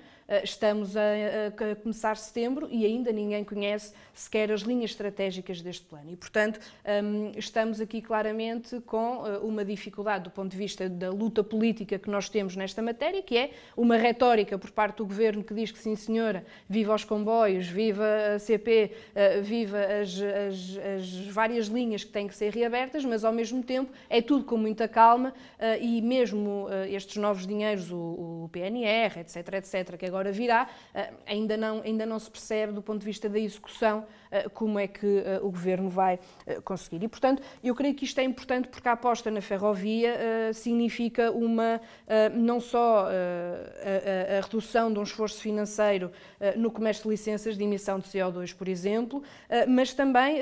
estamos 0.42 0.96
a, 0.96 1.00
a, 1.48 1.76
começar 1.76 2.16
setembro 2.16 2.68
e 2.70 2.84
ainda 2.84 3.10
ninguém 3.10 3.42
conhece 3.42 3.94
sequer 4.12 4.52
as 4.52 4.60
linhas 4.60 4.90
estratégicas 4.90 5.62
deste 5.62 5.86
plano. 5.86 6.10
E, 6.10 6.16
portanto, 6.16 6.60
hum, 7.02 7.32
estamos 7.36 7.80
aqui 7.80 8.02
claramente 8.02 8.80
com 8.80 9.26
eh, 9.26 9.38
uma 9.38 9.64
dificuldade 9.64 10.24
do 10.24 10.30
ponto 10.30 10.50
de 10.50 10.56
vista 10.56 10.88
da 10.88 11.10
luta 11.10 11.42
política 11.42 11.98
que 11.98 12.10
nós 12.10 12.28
temos 12.28 12.56
nesta 12.56 12.82
matéria, 12.82 13.22
que 13.22 13.38
é 13.38 13.50
uma 13.76 13.96
retórica 13.96 14.58
por 14.58 14.70
parte 14.70 14.96
do 14.96 15.06
governo 15.06 15.42
que 15.42 15.54
diz 15.54 15.70
que 15.70 15.78
sim, 15.78 15.94
senhora, 15.96 16.44
viva 16.68 16.94
os 16.94 17.04
comboios, 17.04 17.68
viva 17.68 18.04
a 18.34 18.38
CP, 18.38 18.92
eh, 19.14 19.40
viva 19.40 19.78
as, 19.78 20.20
as, 20.20 20.78
as 20.96 21.26
várias 21.28 21.66
linhas 21.68 22.04
que 22.04 22.10
têm 22.10 22.26
que 22.26 22.34
ser 22.34 22.52
reabertas, 22.52 23.04
mas 23.04 23.24
ao 23.24 23.32
mesmo 23.32 23.62
tempo 23.62 23.90
é 24.10 24.20
tudo 24.20 24.44
com 24.44 24.56
muita 24.56 24.88
calma 24.88 25.32
e 25.80 26.00
mesmo 26.02 26.66
estes 26.88 27.16
novos 27.16 27.46
dinheiros, 27.46 27.90
o, 27.90 27.96
o 28.44 28.50
PNR, 28.52 29.20
etc., 29.20 29.54
etc., 29.54 29.96
que 29.96 30.06
agora 30.06 30.17
agora 30.18 30.32
virá, 30.32 30.68
eh, 30.92 31.12
ainda 31.26 31.56
não, 31.56 31.80
ainda 31.82 32.04
não 32.04 32.18
se 32.18 32.28
percebe 32.28 32.72
do 32.72 32.82
ponto 32.82 33.00
de 33.00 33.06
vista 33.06 33.28
da 33.28 33.38
execução 33.38 34.04
eh, 34.30 34.48
como 34.48 34.78
é 34.78 34.88
que 34.88 35.22
eh, 35.24 35.38
o 35.40 35.50
governo 35.50 35.88
vai 35.88 36.18
conseguir. 36.64 37.04
E, 37.04 37.08
portanto, 37.08 37.40
eu 37.62 37.74
creio 37.74 37.94
que 37.94 38.04
isto 38.04 38.18
é 38.18 38.24
importante 38.24 38.68
porque 38.68 38.88
a 38.88 38.92
aposta 38.92 39.30
na 39.30 39.40
ferrovia 39.40 40.18
significa 40.52 41.30
uma, 41.30 41.80
não 42.34 42.58
só 42.60 43.06
a, 43.08 44.40
redução 44.42 44.92
de 44.92 44.98
um 44.98 45.02
esforço 45.02 45.40
financeiro 45.40 46.10
no 46.56 46.70
comércio 46.70 47.04
de 47.04 47.10
licenças 47.10 47.56
de 47.56 47.64
emissão 47.64 47.98
de 47.98 48.08
CO2, 48.08 48.54
por 48.54 48.68
exemplo, 48.68 49.22
mas 49.68 49.92
também 49.92 50.38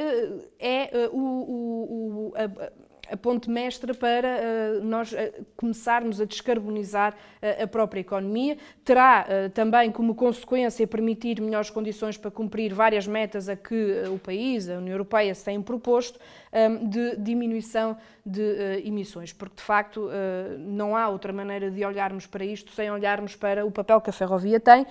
é 0.59 1.09
o, 1.13 1.19
o, 1.19 2.29
o 2.29 2.35
a, 2.37 2.71
a 3.11 3.17
ponte 3.17 3.49
mestra 3.49 3.95
para 3.95 4.29
uh, 4.29 4.85
nós 4.85 5.13
uh, 5.13 5.17
começarmos 5.57 6.21
a 6.21 6.25
descarbonizar 6.25 7.13
uh, 7.13 7.65
a 7.65 7.67
própria 7.67 8.01
economia. 8.01 8.57
Terá 8.85 9.27
também 9.53 9.91
como 9.91 10.15
consequência 10.15 10.87
permitir 10.87 11.41
melhores 11.41 11.71
condições 11.71 12.17
para 12.17 12.31
cumprir 12.31 12.73
várias 12.73 13.07
metas 13.07 13.49
a 13.49 13.57
que 13.57 14.03
o 14.13 14.19
país, 14.19 14.69
a 14.69 14.79
União 14.79 14.95
Europeia, 14.95 15.35
se 15.35 15.45
têm 15.45 15.61
proposto 15.61 16.19
um, 16.57 16.89
de 16.89 17.17
diminuição 17.17 17.97
de 18.25 18.41
uh, 18.41 18.87
emissões, 18.87 19.33
porque 19.33 19.57
de 19.57 19.63
facto 19.63 20.07
uh, 20.07 20.59
não 20.59 20.97
há 20.97 21.09
outra 21.09 21.33
maneira 21.33 21.71
de 21.71 21.85
olharmos 21.85 22.27
para 22.27 22.45
isto 22.45 22.73
sem 22.73 22.91
olharmos 22.91 23.37
para 23.37 23.65
o 23.65 23.71
papel 23.71 24.01
que 24.01 24.11
a 24.11 24.13
ferrovia 24.13 24.59
tem, 24.59 24.83
uh, 24.83 24.87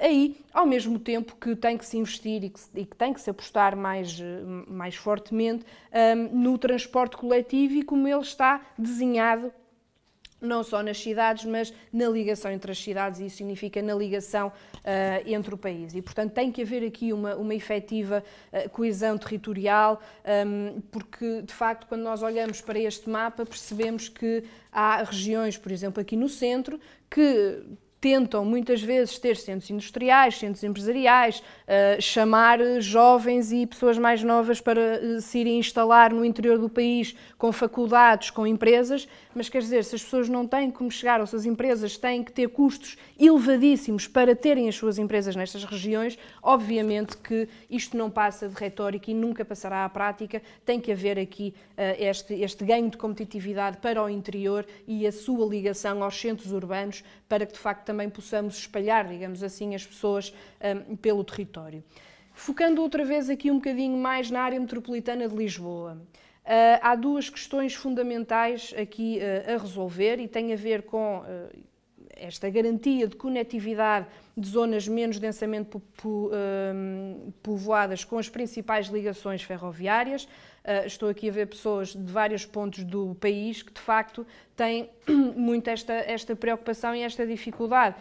aí, 0.00 0.36
ao 0.52 0.66
mesmo 0.66 0.98
tempo 0.98 1.36
que 1.36 1.54
tem 1.54 1.76
que 1.76 1.84
se 1.84 1.98
investir 1.98 2.42
e 2.44 2.50
que, 2.50 2.60
e 2.74 2.86
que 2.86 2.96
tem 2.96 3.12
que 3.12 3.20
se 3.20 3.30
apostar 3.30 3.76
mais, 3.76 4.20
mais 4.66 4.96
fortemente 4.96 5.64
um, 5.92 6.40
no 6.40 6.58
transporte 6.58 7.16
coletivo 7.16 7.74
e 7.74 7.82
como 7.82 8.08
ele 8.08 8.20
está 8.20 8.60
desenhado 8.78 9.52
não 10.40 10.62
só 10.62 10.82
nas 10.82 10.98
cidades, 10.98 11.44
mas 11.44 11.72
na 11.92 12.08
ligação 12.08 12.50
entre 12.50 12.72
as 12.72 12.78
cidades, 12.78 13.20
e 13.20 13.26
isso 13.26 13.36
significa 13.36 13.82
na 13.82 13.94
ligação 13.94 14.48
uh, 14.48 14.52
entre 15.26 15.54
o 15.54 15.58
país. 15.58 15.94
E, 15.94 16.02
portanto, 16.02 16.32
tem 16.32 16.50
que 16.50 16.62
haver 16.62 16.86
aqui 16.86 17.12
uma, 17.12 17.36
uma 17.36 17.54
efetiva 17.54 18.24
uh, 18.52 18.68
coesão 18.70 19.18
territorial, 19.18 20.00
um, 20.46 20.80
porque, 20.90 21.42
de 21.42 21.52
facto, 21.52 21.86
quando 21.86 22.02
nós 22.02 22.22
olhamos 22.22 22.60
para 22.60 22.78
este 22.78 23.08
mapa, 23.08 23.44
percebemos 23.44 24.08
que 24.08 24.44
há 24.72 25.02
regiões, 25.02 25.56
por 25.56 25.72
exemplo, 25.72 26.00
aqui 26.00 26.16
no 26.16 26.28
centro, 26.28 26.80
que 27.10 27.62
tentam 28.00 28.44
muitas 28.44 28.82
vezes 28.82 29.18
ter 29.18 29.36
centros 29.36 29.70
industriais, 29.70 30.38
centros 30.38 30.64
empresariais, 30.64 31.40
uh, 31.40 32.00
chamar 32.00 32.58
jovens 32.80 33.52
e 33.52 33.66
pessoas 33.66 33.98
mais 33.98 34.22
novas 34.22 34.60
para 34.60 35.00
uh, 35.02 35.20
se 35.20 35.38
irem 35.38 35.58
instalar 35.58 36.12
no 36.12 36.24
interior 36.24 36.58
do 36.58 36.68
país 36.68 37.14
com 37.36 37.52
faculdades, 37.52 38.30
com 38.30 38.46
empresas, 38.46 39.06
mas 39.34 39.48
quer 39.48 39.60
dizer, 39.60 39.84
se 39.84 39.94
as 39.94 40.02
pessoas 40.02 40.28
não 40.28 40.46
têm 40.46 40.70
como 40.70 40.90
chegar, 40.90 41.20
ou 41.20 41.26
se 41.26 41.36
as 41.36 41.44
empresas 41.44 41.98
têm 41.98 42.24
que 42.24 42.32
ter 42.32 42.48
custos 42.48 42.96
elevadíssimos 43.18 44.08
para 44.08 44.34
terem 44.34 44.68
as 44.68 44.74
suas 44.74 44.98
empresas 44.98 45.36
nestas 45.36 45.64
regiões, 45.64 46.18
obviamente 46.42 47.18
que 47.18 47.48
isto 47.68 47.96
não 47.96 48.10
passa 48.10 48.48
de 48.48 48.54
retórica 48.54 49.10
e 49.10 49.14
nunca 49.14 49.44
passará 49.44 49.84
à 49.84 49.88
prática. 49.88 50.40
Tem 50.64 50.80
que 50.80 50.90
haver 50.90 51.18
aqui 51.18 51.54
uh, 51.72 52.02
este, 52.02 52.34
este 52.34 52.64
ganho 52.64 52.88
de 52.88 52.96
competitividade 52.96 53.76
para 53.76 54.02
o 54.02 54.08
interior 54.08 54.66
e 54.86 55.06
a 55.06 55.12
sua 55.12 55.46
ligação 55.46 56.02
aos 56.02 56.18
centros 56.18 56.50
urbanos 56.50 57.04
para 57.28 57.44
que 57.44 57.52
de 57.52 57.58
facto 57.58 57.89
também 57.90 58.08
possamos 58.08 58.56
espalhar, 58.56 59.08
digamos 59.08 59.42
assim, 59.42 59.74
as 59.74 59.84
pessoas 59.84 60.32
um, 60.88 60.94
pelo 60.94 61.24
território. 61.24 61.82
Focando 62.32 62.80
outra 62.80 63.04
vez 63.04 63.28
aqui 63.28 63.50
um 63.50 63.56
bocadinho 63.56 63.96
mais 63.96 64.30
na 64.30 64.42
área 64.42 64.60
metropolitana 64.60 65.28
de 65.28 65.34
Lisboa. 65.34 66.00
Uh, 66.44 66.78
há 66.80 66.94
duas 66.94 67.28
questões 67.28 67.74
fundamentais 67.74 68.72
aqui 68.80 69.18
uh, 69.18 69.54
a 69.54 69.58
resolver 69.58 70.20
e 70.20 70.28
tem 70.28 70.52
a 70.52 70.56
ver 70.56 70.82
com 70.82 71.18
uh, 71.18 71.58
esta 72.20 72.48
garantia 72.50 73.06
de 73.06 73.16
conectividade 73.16 74.06
de 74.36 74.48
zonas 74.48 74.86
menos 74.86 75.18
densamente 75.18 75.70
po 75.70 75.80
po 75.96 76.30
povoadas 77.42 78.04
com 78.04 78.18
as 78.18 78.28
principais 78.28 78.86
ligações 78.88 79.42
ferroviárias. 79.42 80.28
estou 80.86 81.08
aqui 81.08 81.28
a 81.28 81.32
ver 81.32 81.46
pessoas 81.46 81.94
de 81.94 82.12
vários 82.12 82.44
pontos 82.44 82.84
do 82.84 83.14
país 83.14 83.62
que, 83.62 83.72
de 83.72 83.80
facto, 83.80 84.26
têm 84.56 84.90
muito 85.34 85.68
esta, 85.68 85.94
esta 85.94 86.36
preocupação 86.36 86.94
e 86.94 87.02
esta 87.02 87.26
dificuldade. 87.26 87.96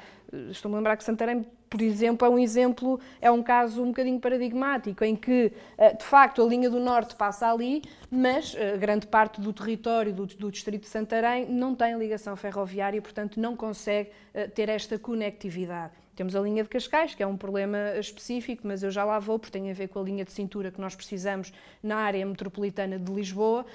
Estou-me 0.49 0.75
a 0.75 0.77
lembrar 0.79 0.97
que 0.97 1.03
Santarém 1.03 1.45
por 1.69 1.81
exemplo, 1.81 2.25
é 2.25 2.29
um 2.29 2.39
exemplo, 2.39 2.99
é 3.21 3.29
um 3.29 3.43
caso 3.43 3.83
um 3.83 3.87
bocadinho 3.89 4.19
paradigmático, 4.19 5.03
em 5.03 5.15
que, 5.15 5.53
eh, 5.77 5.93
de 5.93 6.03
facto, 6.03 6.41
a 6.41 6.45
linha 6.45 6.69
do 6.69 6.79
Norte 6.79 7.15
passa 7.15 7.51
ali, 7.51 7.83
mas 8.09 8.55
eh, 8.57 8.75
grande 8.75 9.05
parte 9.05 9.39
do 9.39 9.53
território 9.53 10.11
do, 10.11 10.25
do 10.25 10.51
Distrito 10.51 10.81
de 10.81 10.89
Santarém 10.89 11.45
não 11.47 11.75
tem 11.75 11.95
ligação 11.97 12.35
ferroviária 12.35 12.99
portanto, 13.01 13.39
não 13.39 13.55
consegue 13.55 14.09
eh, 14.33 14.47
ter 14.47 14.67
esta 14.67 14.97
conectividade. 14.97 15.93
Temos 16.15 16.35
a 16.35 16.41
linha 16.41 16.63
de 16.63 16.69
Cascais, 16.69 17.13
que 17.13 17.21
é 17.21 17.27
um 17.27 17.37
problema 17.37 17.95
específico, 17.97 18.63
mas 18.65 18.81
eu 18.81 18.89
já 18.89 19.05
lá 19.05 19.19
vou, 19.19 19.37
porque 19.37 19.57
tem 19.57 19.69
a 19.69 19.73
ver 19.73 19.87
com 19.87 19.99
a 19.99 20.03
linha 20.03 20.25
de 20.25 20.31
cintura 20.31 20.71
que 20.71 20.81
nós 20.81 20.95
precisamos 20.95 21.53
na 21.83 21.97
área 21.97 22.25
metropolitana 22.25 22.99
de 22.99 23.09
Lisboa, 23.09 23.65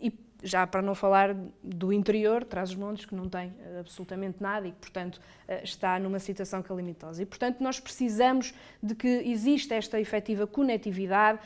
e 0.00 0.10
já 0.44 0.66
para 0.66 0.82
não 0.82 0.94
falar 0.94 1.34
do 1.62 1.92
interior, 1.92 2.44
traz 2.44 2.70
os 2.70 2.76
montes 2.76 3.06
que 3.06 3.14
não 3.14 3.28
tem 3.28 3.52
eh, 3.60 3.80
absolutamente 3.80 4.36
nada 4.40 4.68
e 4.68 4.72
portanto, 4.72 5.18
eh, 5.48 5.62
está 5.64 5.98
numa 5.98 6.18
situação 6.18 6.62
calamitosa. 6.62 7.22
E, 7.22 7.26
portanto, 7.26 7.60
nós 7.60 7.80
precisamos 7.80 8.54
de 8.82 8.94
que 8.94 9.08
exista 9.08 9.74
esta 9.74 9.98
efetiva 9.98 10.46
conectividade 10.46 11.38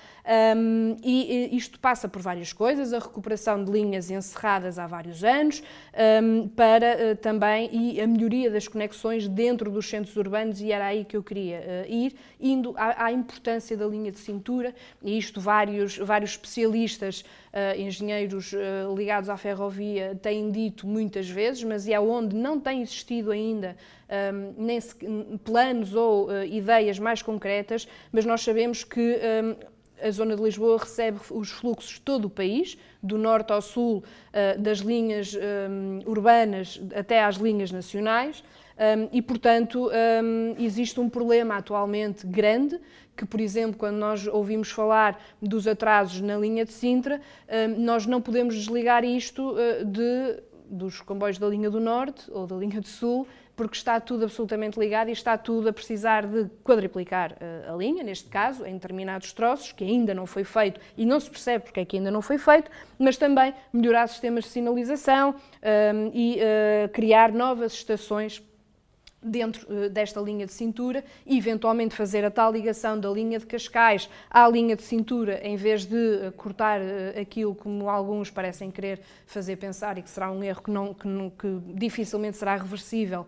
um, 0.57 0.97
e 1.03 1.57
isto 1.57 1.79
passa 1.79 2.09
por 2.09 2.21
várias 2.21 2.53
coisas, 2.53 2.93
a 2.93 2.99
recuperação 2.99 3.65
de 3.65 3.71
linhas 3.71 4.11
encerradas 4.11 4.79
há 4.79 4.87
vários 4.87 5.23
anos, 5.23 5.63
um, 6.23 6.49
para 6.49 7.13
uh, 7.13 7.17
também 7.17 7.71
e 7.73 8.01
a 8.01 8.07
melhoria 8.07 8.51
das 8.51 8.67
conexões 8.67 9.29
dentro 9.29 9.71
dos 9.71 9.89
centros 9.89 10.17
urbanos 10.17 10.61
e 10.61 10.73
era 10.73 10.87
aí 10.87 11.05
que 11.05 11.17
eu 11.17 11.23
queria 11.23 11.59
uh, 11.61 11.93
ir, 11.93 12.17
indo 12.41 12.75
à, 12.77 13.07
à, 13.07 13.13
importância 13.13 13.77
da 13.77 13.87
linha 13.87 14.11
de 14.11 14.19
cintura 14.19 14.75
e 15.03 15.17
isto 15.17 15.41
vários, 15.41 15.97
vários 15.99 16.33
especialistas, 16.33 17.25
uh, 17.53 17.81
engenheiros 17.81 18.53
ligados 18.97 19.29
à 19.29 19.37
ferrovia 19.37 20.19
têm 20.21 20.51
dito 20.51 20.87
muitas 20.87 21.29
vezes, 21.29 21.63
mas 21.65 21.89
é 21.89 21.99
onde 21.99 22.35
não 22.37 22.59
tem 22.61 22.83
existido 22.83 23.31
ainda 23.31 23.77
um, 24.09 24.65
nem 24.65 24.81
se, 24.81 24.95
planos 25.45 25.95
ou 25.95 26.29
uh, 26.29 26.45
ideias 26.45 26.99
mais 26.99 27.23
concretas, 27.23 27.87
mas 28.13 28.25
nós 28.25 28.41
sabemos 28.41 28.85
que 28.85 29.19
um, 29.45 29.79
a 30.07 30.11
zona 30.11 30.37
de 30.37 30.43
Lisboa 30.43 30.79
recebe 30.79 31.19
os 31.31 31.51
fluxos 31.51 31.95
de 31.95 32.01
todo 32.01 32.27
o 32.27 32.31
país, 32.31 32.79
do 33.03 33.19
norte 33.19 33.53
ao 33.53 33.61
sul, 33.61 33.99
uh, 33.99 34.61
das 34.61 34.79
linhas 34.79 35.35
um, 35.35 36.01
urbanas 36.07 36.81
até 36.95 37.23
às 37.23 37.37
linhas 37.37 37.71
nacionais. 37.71 38.43
Um, 38.79 39.09
e, 39.13 39.21
portanto, 39.21 39.91
um, 39.91 40.55
existe 40.57 41.01
um 41.01 41.09
problema 41.09 41.57
atualmente 41.57 42.25
grande, 42.25 42.79
que, 43.17 43.27
por 43.27 43.41
exemplo, 43.41 43.77
quando 43.77 43.97
nós 43.97 44.29
ouvimos 44.29 44.71
falar 44.71 45.21
dos 45.43 45.67
atrasos 45.67 46.21
na 46.21 46.37
linha 46.37 46.65
de 46.65 46.73
Sintra, 46.73 47.21
um, 47.49 47.83
nós 47.83 48.07
não 48.07 48.23
podemos 48.23 48.55
desligar 48.55 49.05
isto 49.05 49.51
uh, 49.51 49.85
de, 49.85 50.41
dos 50.71 51.01
comboios 51.01 51.39
da 51.39 51.49
linha 51.49 51.69
do 51.69 51.81
Norte 51.81 52.31
ou 52.31 52.47
da 52.47 52.55
linha 52.55 52.81
do 52.81 52.87
Sul, 52.87 53.27
porque 53.57 53.77
está 53.77 53.99
tudo 53.99 54.23
absolutamente 54.23 54.79
ligado 54.79 55.09
e 55.09 55.13
está 55.13 55.37
tudo 55.37 55.69
a 55.69 55.73
precisar 55.73 56.25
de 56.25 56.49
quadriplicar 56.63 57.33
uh, 57.33 57.75
a 57.75 57.77
linha, 57.77 58.05
neste 58.05 58.29
caso, 58.29 58.65
em 58.65 58.75
determinados 58.75 59.33
troços, 59.33 59.73
que 59.73 59.83
ainda 59.83 60.15
não 60.15 60.25
foi 60.25 60.45
feito 60.45 60.81
e 60.97 61.05
não 61.05 61.19
se 61.19 61.29
percebe 61.29 61.65
porque 61.65 61.81
é 61.81 61.85
que 61.85 61.97
ainda 61.97 62.13
não 62.13 62.23
foi 62.23 62.39
feito, 62.39 62.71
mas 62.97 63.17
também 63.17 63.53
melhorar 63.73 64.07
sistemas 64.07 64.45
de 64.45 64.51
sinalização 64.51 65.35
e 66.15 66.37
uh, 66.39 66.89
criar 66.91 67.33
novas 67.33 67.73
estações 67.73 68.41
dentro 69.29 69.67
uh, 69.71 69.89
desta 69.89 70.21
linha 70.21 70.47
de 70.47 70.53
cintura 70.53 71.05
e 71.27 71.37
eventualmente 71.37 71.95
fazer 71.95 72.25
a 72.25 72.31
tal 72.31 72.53
ligação 72.53 72.99
da 72.99 73.09
linha 73.11 73.39
de 73.39 73.47
Cascais 73.47 74.09
à 74.31 74.49
linha 74.49 74.75
de 74.75 74.83
cintura 74.83 75.41
em 75.43 75.57
vez 75.57 75.85
de 75.85 75.95
uh, 75.97 76.33
cortar 76.33 76.81
uh, 76.81 77.21
aquilo 77.21 77.55
como 77.55 77.89
alguns 77.89 78.31
parecem 78.31 78.71
querer 78.71 79.01
fazer 79.27 79.57
pensar 79.57 79.99
e 79.99 80.03
que 80.03 80.11
será 80.11 80.31
um 80.31 80.43
erro 80.43 80.63
que, 80.63 80.71
não, 80.71 80.95
que, 80.95 81.09
que 81.39 81.61
dificilmente 81.75 82.37
será 82.37 82.57
reversível 82.57 83.27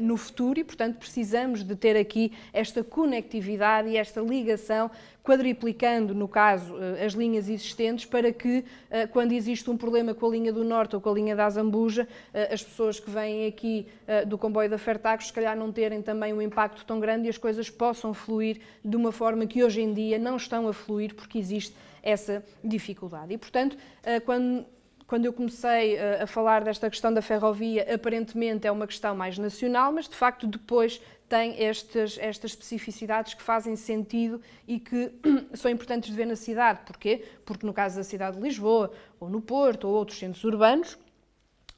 no 0.00 0.16
futuro. 0.16 0.58
E 0.58 0.64
portanto 0.64 0.96
precisamos 0.96 1.62
de 1.62 1.76
ter 1.76 1.96
aqui 1.96 2.32
esta 2.52 2.82
conectividade 2.82 3.88
e 3.88 3.96
esta 3.96 4.20
ligação 4.20 4.90
quadriplicando, 5.28 6.14
no 6.14 6.26
caso, 6.26 6.74
eh, 6.78 7.04
as 7.04 7.12
linhas 7.12 7.50
existentes, 7.50 8.06
para 8.06 8.32
que, 8.32 8.64
eh, 8.90 9.06
quando 9.06 9.32
existe 9.32 9.68
um 9.68 9.76
problema 9.76 10.14
com 10.14 10.24
a 10.24 10.30
linha 10.30 10.50
do 10.50 10.64
Norte 10.64 10.96
ou 10.96 11.02
com 11.02 11.10
a 11.10 11.12
linha 11.12 11.36
da 11.36 11.44
Azambuja, 11.44 12.08
eh, 12.32 12.48
as 12.50 12.62
pessoas 12.62 12.98
que 12.98 13.10
vêm 13.10 13.46
aqui 13.46 13.86
do 14.26 14.38
comboio 14.38 14.70
da 14.70 14.78
Fertagos, 14.78 15.26
se 15.26 15.32
calhar 15.32 15.54
não 15.54 15.70
terem 15.70 16.00
também 16.00 16.32
um 16.32 16.40
impacto 16.40 16.82
tão 16.86 16.98
grande 16.98 17.26
e 17.26 17.28
as 17.28 17.36
coisas 17.36 17.68
possam 17.68 18.14
fluir 18.14 18.58
de 18.82 18.96
uma 18.96 19.12
forma 19.12 19.46
que 19.46 19.62
hoje 19.62 19.82
em 19.82 19.92
dia 19.92 20.18
não 20.18 20.36
estão 20.36 20.66
a 20.66 20.72
fluir 20.72 21.14
porque 21.14 21.38
existe 21.38 21.76
essa 22.02 22.42
dificuldade. 22.64 23.34
E, 23.34 23.36
portanto, 23.36 23.76
quando 24.24 24.64
quando 25.06 25.24
eu 25.24 25.32
comecei 25.32 25.98
a 25.98 26.26
falar 26.26 26.62
desta 26.62 26.90
questão 26.90 27.10
da 27.12 27.22
ferrovia, 27.22 27.94
aparentemente 27.94 28.66
é 28.66 28.70
uma 28.70 28.86
questão 28.86 29.16
mais 29.16 29.38
nacional, 29.38 29.90
mas 29.90 30.06
de 30.06 30.14
facto 30.14 30.46
depois 30.46 31.00
tem 31.28 31.62
estas, 31.62 32.18
estas 32.18 32.52
especificidades 32.52 33.34
que 33.34 33.42
fazem 33.42 33.76
sentido 33.76 34.40
e 34.66 34.80
que 34.80 35.12
são 35.54 35.70
importantes 35.70 36.10
de 36.10 36.16
ver 36.16 36.26
na 36.26 36.36
cidade. 36.36 36.80
Porquê? 36.86 37.24
Porque 37.44 37.66
no 37.66 37.72
caso 37.72 37.96
da 37.96 38.04
cidade 38.04 38.36
de 38.36 38.42
Lisboa, 38.42 38.90
ou 39.20 39.28
no 39.28 39.40
Porto, 39.40 39.86
ou 39.86 39.94
outros 39.94 40.18
centros 40.18 40.42
urbanos, 40.44 40.96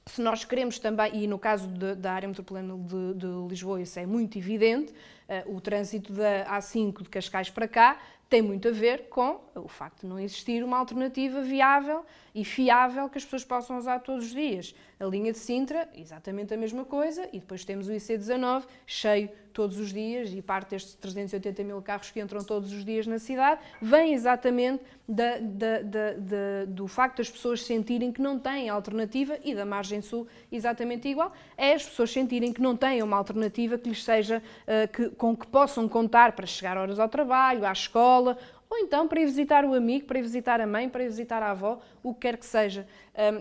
se 0.06 0.20
nós 0.22 0.44
queremos 0.44 0.78
também, 0.78 1.24
e 1.24 1.26
no 1.26 1.38
caso 1.38 1.68
de, 1.68 1.94
da 1.94 2.12
área 2.12 2.28
metropolitana 2.28 2.76
de, 2.76 3.14
de, 3.14 3.26
Lisboa 3.48 3.80
isso 3.80 3.98
é 3.98 4.06
muito 4.06 4.38
evidente, 4.38 4.92
uh, 4.92 5.54
o 5.54 5.60
trânsito 5.60 6.12
da 6.12 6.46
A5 6.58 7.02
de 7.02 7.08
Cascais 7.08 7.50
para 7.50 7.68
cá 7.68 8.00
tem 8.28 8.42
muito 8.42 8.68
a 8.68 8.70
ver 8.70 9.08
com 9.08 9.40
o 9.54 9.68
facto 9.68 10.02
de 10.02 10.06
não 10.06 10.18
existir 10.18 10.62
uma 10.62 10.78
alternativa 10.78 11.42
viável 11.42 12.04
e 12.34 12.44
fiável 12.44 13.08
que 13.08 13.18
as 13.18 13.24
pessoas 13.24 13.44
possam 13.44 13.76
usar 13.76 13.98
todos 14.00 14.26
os 14.26 14.30
dias. 14.30 14.74
A 15.00 15.06
linha 15.06 15.32
de 15.32 15.38
Sintra, 15.38 15.88
exatamente 15.94 16.52
a 16.52 16.58
mesma 16.58 16.84
coisa, 16.84 17.26
e 17.32 17.40
depois 17.40 17.64
temos 17.64 17.88
o 17.88 17.90
IC19 17.90 18.64
cheio 18.86 19.30
todos 19.50 19.78
os 19.78 19.94
dias, 19.94 20.30
e 20.30 20.42
parte 20.42 20.72
destes 20.72 20.94
380 20.94 21.64
mil 21.64 21.80
carros 21.80 22.10
que 22.10 22.20
entram 22.20 22.44
todos 22.44 22.70
os 22.70 22.84
dias 22.84 23.06
na 23.06 23.18
cidade, 23.18 23.62
vem 23.80 24.12
exatamente 24.12 24.84
da, 25.08 25.38
da, 25.38 25.82
da, 25.82 26.64
do 26.68 26.86
facto 26.86 27.16
das 27.16 27.30
pessoas 27.30 27.64
sentirem 27.64 28.12
que 28.12 28.20
não 28.20 28.38
têm 28.38 28.68
alternativa, 28.68 29.38
e 29.42 29.54
da 29.54 29.64
margem 29.64 30.02
sul 30.02 30.28
exatamente 30.52 31.08
igual, 31.08 31.32
é 31.56 31.72
as 31.72 31.84
pessoas 31.86 32.10
sentirem 32.10 32.52
que 32.52 32.60
não 32.60 32.76
têm 32.76 33.02
uma 33.02 33.16
alternativa 33.16 33.78
que 33.78 33.88
lhes 33.88 34.04
seja, 34.04 34.42
uh, 34.66 34.86
que, 34.92 35.08
com 35.10 35.34
que 35.34 35.46
possam 35.46 35.88
contar 35.88 36.32
para 36.32 36.46
chegar 36.46 36.76
horas 36.76 36.98
ao 36.98 37.08
trabalho, 37.08 37.64
à 37.64 37.72
escola, 37.72 38.36
ou 38.70 38.78
então 38.78 39.08
para 39.08 39.20
ir 39.20 39.26
visitar 39.26 39.64
o 39.64 39.74
amigo, 39.74 40.06
para 40.06 40.20
ir 40.20 40.22
visitar 40.22 40.60
a 40.60 40.66
mãe, 40.66 40.88
para 40.88 41.02
ir 41.02 41.08
visitar 41.08 41.42
a 41.42 41.50
avó, 41.50 41.80
o 42.04 42.14
que 42.14 42.20
quer 42.20 42.36
que 42.36 42.46
seja. 42.46 42.86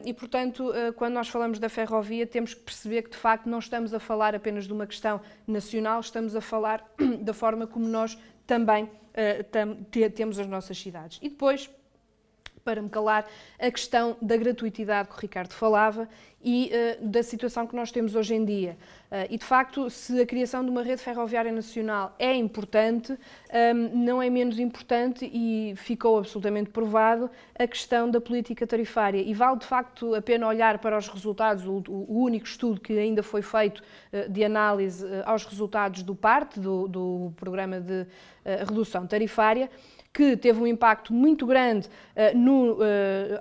E, 0.03 0.11
portanto, 0.11 0.73
eh, 0.73 0.91
quando 0.91 1.13
nós 1.13 1.29
falamos 1.29 1.59
da 1.59 1.69
ferrovia, 1.69 2.25
temos 2.25 2.55
que 2.55 2.61
perceber 2.61 3.03
que, 3.03 3.11
de 3.11 3.17
facto, 3.17 3.47
não 3.47 3.59
estamos 3.59 3.93
a 3.93 3.99
falar 3.99 4.33
apenas 4.33 4.65
de 4.65 4.73
uma 4.73 4.87
questão 4.87 5.21
nacional, 5.45 5.99
estamos 5.99 6.35
a 6.35 6.41
falar 6.41 6.83
da 7.21 7.33
forma 7.33 7.67
como 7.67 7.87
nós 7.87 8.17
também 8.47 8.89
eh, 9.13 9.45
temos 10.09 10.39
as 10.39 10.47
nossas 10.47 10.77
cidades. 10.79 11.19
E 11.21 11.29
depois, 11.29 11.69
para 12.63 12.81
me 12.81 12.89
calar, 12.89 13.25
a 13.57 13.71
questão 13.71 14.17
da 14.21 14.37
gratuitidade 14.37 15.09
que 15.09 15.15
o 15.15 15.19
Ricardo 15.19 15.53
falava 15.53 16.07
e 16.43 16.71
uh, 16.71 17.07
da 17.07 17.21
situação 17.21 17.67
que 17.67 17.75
nós 17.75 17.91
temos 17.91 18.15
hoje 18.15 18.33
em 18.33 18.45
dia. 18.45 18.77
Uh, 19.11 19.27
e, 19.29 19.37
de 19.37 19.43
facto, 19.43 19.89
se 19.89 20.19
a 20.21 20.25
criação 20.25 20.63
de 20.63 20.69
uma 20.69 20.83
rede 20.83 21.01
ferroviária 21.01 21.51
nacional 21.51 22.15
é 22.17 22.33
importante, 22.33 23.11
um, 23.11 23.17
ehm, 23.51 23.91
não 23.93 24.21
é 24.21 24.29
menos 24.29 24.59
importante 24.59 25.29
e 25.31 25.73
ficou 25.75 26.17
absolutamente 26.17 26.69
provado 26.69 27.29
a 27.57 27.67
questão 27.67 28.09
da 28.09 28.21
política 28.21 28.65
tarifária. 28.65 29.19
E 29.19 29.33
vale, 29.33 29.59
de 29.59 29.65
facto, 29.65 30.13
a 30.13 30.21
pena 30.21 30.47
olhar 30.47 30.79
para 30.79 30.97
os 30.97 31.07
resultados, 31.07 31.65
o, 31.65 31.83
o 31.89 32.21
único 32.21 32.45
estudo 32.45 32.79
que 32.79 32.97
ainda 32.97 33.23
foi 33.23 33.41
feito 33.41 33.79
uh, 34.13 34.29
de 34.29 34.43
análise 34.43 35.05
aos 35.25 35.43
resultados 35.43 36.03
do 36.03 36.15
PART, 36.15 36.57
do, 36.57 36.87
do 36.87 37.33
Programa 37.35 37.79
de 37.81 38.05
Redução 38.65 39.05
Tarifária, 39.05 39.69
que 40.13 40.35
teve 40.35 40.59
um 40.59 40.67
impacto 40.67 41.13
muito 41.13 41.45
grande 41.45 41.87
uh, 41.87 42.37
no 42.37 42.73
uh, 42.73 42.79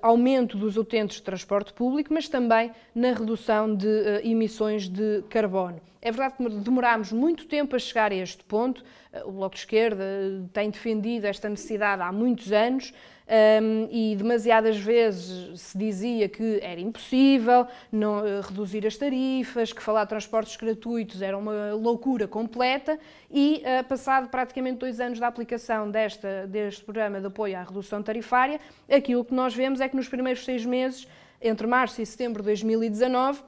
aumento 0.02 0.56
dos 0.56 0.76
utentes 0.76 1.16
de 1.16 1.22
transporte 1.22 1.72
público, 1.72 2.12
mas 2.12 2.28
também 2.28 2.70
na 2.94 3.12
redução 3.12 3.74
de 3.74 3.86
uh, 3.86 4.20
emissões 4.22 4.88
de 4.88 5.22
carbono. 5.30 5.80
É 6.00 6.12
verdade 6.12 6.34
que 6.36 6.48
demorámos 6.60 7.10
muito 7.10 7.46
tempo 7.46 7.74
a 7.74 7.78
chegar 7.78 8.12
a 8.12 8.14
este 8.14 8.44
ponto. 8.44 8.84
O 9.24 9.32
Bloco 9.32 9.56
de 9.56 9.62
Esquerda 9.62 10.04
tem 10.52 10.70
defendido 10.70 11.24
esta 11.24 11.48
necessidade 11.48 12.02
há 12.02 12.12
muitos 12.12 12.52
anos 12.52 12.92
um, 13.28 13.88
e 13.90 14.16
demasiadas 14.16 14.78
vezes 14.78 15.60
se 15.60 15.76
dizia 15.76 16.28
que 16.28 16.58
era 16.62 16.80
impossível 16.80 17.66
não, 17.92 18.20
uh, 18.20 18.40
reduzir 18.40 18.86
as 18.86 18.96
tarifas, 18.96 19.72
que 19.72 19.82
falar 19.82 20.04
de 20.04 20.10
transportes 20.10 20.56
gratuitos 20.56 21.20
era 21.20 21.36
uma 21.36 21.72
loucura 21.74 22.26
completa 22.26 22.98
e, 23.30 23.62
uh, 23.62 23.84
passado 23.84 24.28
praticamente 24.28 24.78
dois 24.78 24.98
anos 25.00 25.18
da 25.18 25.26
aplicação 25.26 25.90
desta, 25.90 26.46
deste 26.46 26.82
programa 26.84 27.20
de 27.20 27.26
apoio 27.26 27.56
à 27.58 27.62
redução 27.62 28.02
tarifária, 28.02 28.58
aquilo 28.90 29.24
que 29.24 29.34
nós 29.34 29.54
vemos 29.54 29.80
é 29.80 29.88
que 29.88 29.96
nos 29.96 30.08
primeiros 30.08 30.44
seis 30.44 30.64
meses, 30.64 31.06
entre 31.40 31.66
março 31.66 32.00
e 32.00 32.06
setembro 32.06 32.42
de 32.42 32.46
2019, 32.46 33.42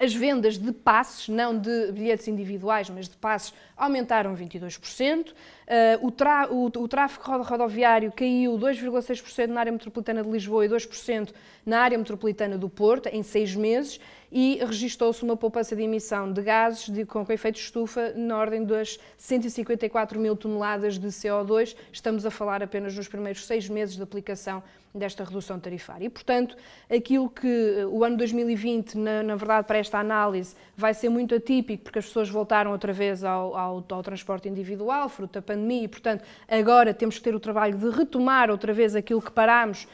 as 0.00 0.14
vendas 0.14 0.56
de 0.56 0.72
passes, 0.72 1.28
não 1.28 1.56
de 1.56 1.92
bilhetes 1.92 2.26
individuais, 2.26 2.88
mas 2.88 3.08
de 3.08 3.16
passes, 3.16 3.52
aumentaram 3.76 4.34
22%. 4.34 5.28
Uh, 5.30 5.34
o, 6.50 6.54
o, 6.54 6.82
o, 6.82 6.88
tráfego 6.88 7.42
rodoviário 7.42 8.10
caiu 8.10 8.58
2,6% 8.58 9.46
na 9.48 9.60
área 9.60 9.70
metropolitana 9.70 10.22
de 10.22 10.30
Lisboa 10.30 10.64
e 10.64 10.68
2% 10.68 11.32
na 11.64 11.80
área 11.80 11.98
metropolitana 11.98 12.56
do 12.56 12.68
Porto, 12.68 13.08
em 13.08 13.22
seis 13.22 13.54
meses, 13.54 14.00
e 14.32 14.60
registrou-se 14.64 15.22
uma 15.22 15.36
poupança 15.36 15.74
de 15.74 15.82
emissão 15.82 16.32
de 16.32 16.40
gases 16.42 16.88
de, 16.88 17.04
com 17.04 17.22
efeito 17.22 17.56
de 17.56 17.62
estufa 17.62 18.12
na 18.14 18.38
ordem 18.38 18.64
das 18.64 18.98
154 19.16 20.20
mil 20.20 20.36
toneladas 20.36 20.98
de 20.98 21.08
CO2. 21.08 21.76
Estamos 21.92 22.24
a 22.24 22.30
falar 22.30 22.62
apenas 22.62 22.94
nos 22.94 23.08
primeiros 23.08 23.44
seis 23.44 23.68
meses 23.68 23.96
de 23.96 24.02
aplicação 24.02 24.62
desta 24.94 25.22
redução 25.22 25.58
tarifária. 25.58 26.06
E, 26.06 26.08
portanto, 26.08 26.56
aquilo 26.88 27.28
que 27.30 27.46
eh, 27.46 27.86
o 27.86 28.02
ano 28.02 28.16
2020, 28.16 28.98
na, 28.98 29.22
na, 29.22 29.36
verdade, 29.36 29.66
para 29.66 29.78
esta 29.78 29.98
análise, 29.98 30.56
vai 30.76 30.92
ser 30.94 31.08
muito 31.08 31.34
atípico, 31.34 31.84
porque 31.84 32.00
as 32.00 32.06
pessoas 32.06 32.28
voltaram 32.28 32.72
outra 32.72 32.92
vez 32.92 33.22
ao, 33.22 33.56
ao, 33.56 33.84
ao, 33.88 34.02
transporte 34.02 34.48
individual, 34.48 35.08
fruto 35.08 35.34
da 35.34 35.42
pandemia, 35.42 35.84
e, 35.84 35.88
portanto, 35.88 36.24
agora 36.48 36.92
temos 36.92 37.18
que 37.18 37.22
ter 37.22 37.34
o 37.34 37.40
trabalho 37.40 37.78
de 37.78 37.88
retomar 37.88 38.50
outra 38.50 38.72
vez 38.72 38.96
aquilo 38.96 39.22
que 39.22 39.30
parámos 39.30 39.86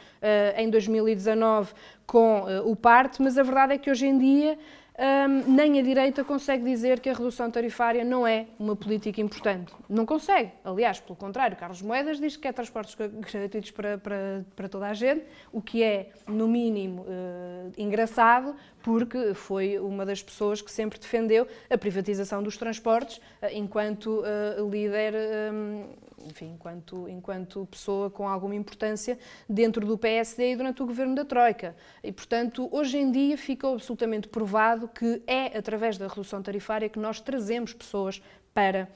em 0.57 0.71
2019 0.71 1.73
com 2.07 2.43
uh, 2.43 2.71
o 2.71 2.77
PART, 2.77 3.19
mas 3.21 3.37
a 3.37 3.43
verdade 3.43 3.75
é 3.75 3.79
que 3.79 3.91
hoje 3.91 4.07
em 4.07 4.19
dia 4.19 4.59
um, 4.99 5.53
nem 5.53 5.79
a 5.79 5.83
direita 5.83 6.25
consegue 6.25 6.65
dizer 6.65 7.01
que 7.01 7.11
a 7.11 7.13
redução 7.13 7.51
tarifária 7.51 8.03
não 8.03 8.27
é 8.27 8.47
uma 8.59 8.75
política 8.75 9.21
importante. 9.21 9.73
Não 9.89 10.07
consegue. 10.07 10.53
Aliás, 10.65 11.01
pelo 11.01 11.17
contrário, 11.17 11.55
Carlos 11.57 11.83
Moedas 11.83 12.19
diz 12.19 12.35
que 12.37 12.43
quer 12.43 12.55
transportes 12.55 12.95
gratuitos 12.95 13.71
para, 13.73 13.99
para, 13.99 14.45
para 14.55 14.69
toda 14.69 14.87
a 14.87 14.95
gente, 14.95 15.25
o 15.53 15.61
que 15.61 15.83
é, 15.83 16.11
no 16.27 16.49
mínimo, 16.49 17.03
uh, 17.03 17.73
engraçado, 17.77 18.57
porque 18.83 19.35
foi 19.35 19.79
uma 19.79 20.07
das 20.07 20.23
pessoas 20.23 20.63
que 20.63 20.73
sempre 20.73 20.99
defendeu 20.99 21.47
a 21.69 21.77
privatização 21.77 22.43
dos 22.43 22.57
transportes 22.57 23.19
uh, 23.19 23.49
enquanto 23.53 24.23
uh, 24.23 24.71
líder. 24.71 25.13
Um, 25.53 25.85
enfim, 26.27 26.53
enquanto, 26.53 27.09
enquanto 27.09 27.67
pessoa 27.67 28.11
com 28.11 28.29
alguma 28.29 28.55
importância 28.55 29.19
dentro 29.49 29.87
do 29.87 29.97
PSD 29.97 30.53
e 30.53 30.57
durante 30.57 30.83
o 30.83 30.87
governo 30.87 31.15
da 31.15 31.25
Troika. 31.25 31.77
E, 32.03 32.13
portanto, 32.13 32.69
hoje 32.73 32.99
em 32.99 33.11
dia 33.11 33.39
ficou 33.39 33.75
absolutamente 33.75 34.29
provado 34.29 34.89
que 34.89 35.23
é 35.27 35.57
através 35.57 35.97
da 35.97 36.09
redução 36.09 36.43
tarifária 36.43 36.89
que 36.89 36.99
nós 36.99 37.21
trazemos 37.21 37.73
pessoas 37.73 38.21
para 38.53 38.89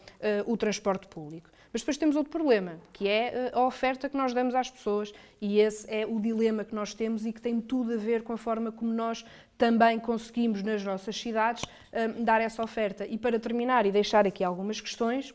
uh, 0.47 0.53
o 0.53 0.57
transporte 0.57 1.07
público. 1.07 1.51
Mas 1.73 1.83
depois 1.83 1.97
temos 1.99 2.16
outro 2.16 2.33
problema, 2.33 2.81
que 2.93 3.07
é 3.07 3.29
eh, 3.29 3.51
a 3.55 3.64
oferta 3.64 4.09
que 4.09 4.16
nós 4.16 4.35
damos 4.35 4.57
às 4.57 4.69
pessoas, 4.69 5.12
e 5.40 5.61
esse 5.61 5.88
é 5.88 6.05
o 6.05 6.19
dilema 6.19 6.64
que 6.64 6.75
nós 6.75 6.95
temos 6.95 7.25
e 7.25 7.33
que 7.33 7.40
tem 7.40 7.61
tudo 7.61 7.95
a 7.95 7.97
ver 7.97 8.23
com 8.23 8.33
a 8.33 8.37
forma 8.37 8.73
como 8.73 8.93
nós 8.93 9.25
também 9.57 10.01
conseguimos 10.01 10.62
nas 10.64 10.83
nossas 10.83 11.16
cidades 11.16 11.64
eh, 11.93 12.09
dar 12.09 12.40
essa 12.40 12.61
oferta. 12.62 13.07
E 13.07 13.16
para 13.16 13.38
terminar 13.38 13.87
e 13.87 13.93
deixar 13.93 14.27
aqui 14.27 14.43
algumas 14.43 14.81
questões, 14.81 15.33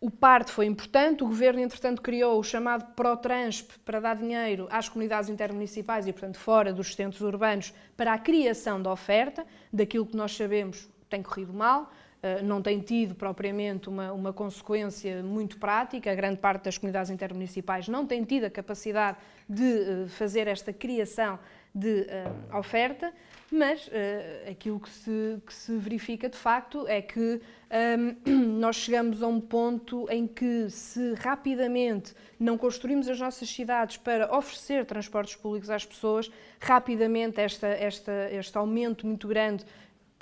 o 0.00 0.10
parte 0.10 0.50
foi 0.50 0.64
importante, 0.64 1.22
o 1.22 1.26
governo, 1.26 1.60
entretanto, 1.60 2.00
criou 2.00 2.38
o 2.38 2.42
chamado 2.42 2.94
ProTransp 2.94 3.78
para 3.84 4.00
dar 4.00 4.16
dinheiro 4.16 4.66
às 4.70 4.88
comunidades 4.88 5.28
intermunicipais 5.28 6.06
e, 6.06 6.12
portanto, 6.12 6.38
fora 6.38 6.72
dos 6.72 6.94
centros 6.94 7.20
urbanos, 7.20 7.74
para 7.98 8.14
a 8.14 8.18
criação 8.18 8.80
da 8.80 8.90
oferta, 8.90 9.46
daquilo 9.70 10.06
que 10.06 10.16
nós 10.16 10.34
sabemos 10.34 10.88
tem 11.10 11.22
corrido 11.22 11.52
mal, 11.52 11.92
eh, 12.22 12.40
não 12.40 12.62
tem 12.62 12.80
tido 12.80 13.14
propriamente 13.14 13.88
uma, 13.88 14.12
uma 14.12 14.32
consequência 14.32 15.22
muito 15.22 15.58
prática. 15.58 16.10
A 16.10 16.14
grande 16.14 16.38
parte 16.38 16.64
das 16.64 16.78
comunidades 16.78 17.10
intermunicipais 17.10 17.88
não 17.88 18.06
tem 18.06 18.24
tido 18.24 18.44
a 18.44 18.50
capacidade 18.50 19.18
de 19.48 19.64
eh, 20.04 20.08
fazer 20.08 20.46
esta 20.46 20.72
criação 20.72 21.38
de 21.72 22.00
uh, 22.00 22.58
oferta, 22.58 23.12
mas 23.48 23.88
aquilo 24.50 24.80
que 24.80 24.90
se, 24.90 25.38
que 25.46 25.54
se, 25.54 25.76
verifica 25.76 26.28
de 26.28 26.36
facto 26.36 26.84
é 26.88 27.00
que 27.00 27.40
um, 27.70 28.16
nós 28.58 28.76
chegamos 28.76 29.22
a 29.22 29.26
um 29.26 29.40
ponto 29.40 30.06
em 30.10 30.26
que, 30.26 30.68
se 30.70 31.14
rapidamente 31.14 32.14
não 32.38 32.58
construímos 32.58 33.08
as 33.08 33.20
nossas 33.20 33.48
cidades 33.48 33.96
para 33.96 34.34
oferecer 34.34 34.84
transportes 34.84 35.36
públicos 35.36 35.70
às 35.70 35.84
pessoas, 35.84 36.30
rapidamente 36.60 37.40
esta, 37.40 37.68
esta, 37.68 38.28
este 38.30 38.56
aumento 38.58 39.06
muito 39.06 39.28
grande 39.28 39.64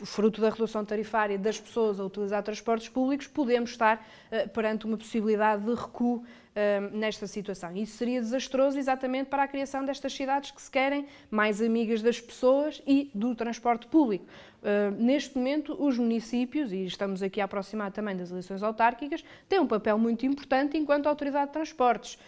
fruto 0.06 0.40
da 0.40 0.50
redução 0.50 0.84
tarifária 0.84 1.38
das 1.38 1.60
pessoas 1.60 1.98
a 1.98 2.04
utilizar 2.04 2.42
transportes 2.42 2.88
públicos, 2.88 3.26
podemos 3.26 3.70
estar 3.70 3.96
uh, 4.30 4.48
perante 4.50 4.86
uma 4.86 4.96
possibilidade 4.96 5.64
de 5.64 5.74
recuo 5.74 6.16
uh, 6.18 6.96
nesta 6.96 7.26
situação. 7.26 7.76
Isso 7.76 7.96
seria 7.96 8.20
desastroso 8.20 8.78
exatamente 8.78 9.28
para 9.28 9.42
a 9.42 9.48
criação 9.48 9.84
destas 9.84 10.12
cidades 10.12 10.50
que 10.50 10.62
se 10.62 10.70
querem 10.70 11.06
mais 11.30 11.60
amigas 11.60 12.00
das 12.02 12.20
pessoas 12.20 12.82
e 12.86 13.10
do 13.14 13.34
transporte 13.34 13.86
público. 13.86 14.24
Uh, 14.62 14.90
neste 15.02 15.36
momento, 15.36 15.76
os 15.78 15.98
municípios, 15.98 16.72
e 16.72 16.84
estamos 16.84 17.22
aqui 17.22 17.40
a 17.40 17.44
aproximar 17.44 17.90
também 17.90 18.16
das 18.16 18.30
eleições 18.30 18.62
autárquicas, 18.62 19.24
têm 19.48 19.60
um 19.60 19.66
papel 19.66 19.98
muito 19.98 20.24
importante 20.24 20.76
enquanto 20.76 21.06
autoridade 21.06 21.46
de 21.46 21.52
transportes 21.52 22.18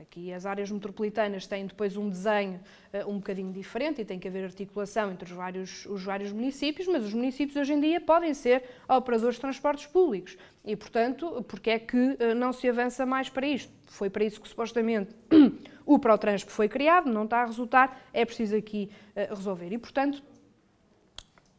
Aqui 0.00 0.32
as 0.32 0.46
áreas 0.46 0.70
metropolitanas 0.70 1.46
têm 1.46 1.66
depois 1.66 1.96
um 1.96 2.08
desenho 2.08 2.60
uh, 2.92 3.10
um 3.10 3.16
bocadinho 3.16 3.52
diferente 3.52 4.00
e 4.00 4.04
tem 4.04 4.18
que 4.18 4.28
haver 4.28 4.44
articulação 4.44 5.10
entre 5.10 5.30
os 5.30 5.36
vários, 5.36 5.86
os 5.86 6.02
vários 6.02 6.32
municípios, 6.32 6.86
mas 6.86 7.04
os 7.04 7.14
municípios 7.14 7.56
hoje 7.56 7.72
em 7.72 7.80
dia 7.80 8.00
podem 8.00 8.34
ser 8.34 8.64
operadores 8.88 9.36
de 9.36 9.40
transportes 9.40 9.86
públicos. 9.86 10.36
E, 10.64 10.74
portanto, 10.74 11.44
porque 11.48 11.70
é 11.70 11.78
que 11.78 11.96
uh, 11.96 12.34
não 12.34 12.52
se 12.52 12.68
avança 12.68 13.06
mais 13.06 13.28
para 13.28 13.46
isto? 13.46 13.72
Foi 13.86 14.10
para 14.10 14.24
isso 14.24 14.40
que 14.40 14.48
supostamente 14.48 15.14
o 15.86 15.98
ProTranspo 15.98 16.50
foi 16.50 16.68
criado, 16.68 17.10
não 17.10 17.24
está 17.24 17.42
a 17.42 17.46
resultar, 17.46 18.08
é 18.12 18.24
preciso 18.24 18.56
aqui 18.56 18.90
uh, 19.14 19.34
resolver. 19.34 19.72
E, 19.72 19.78
portanto, 19.78 20.22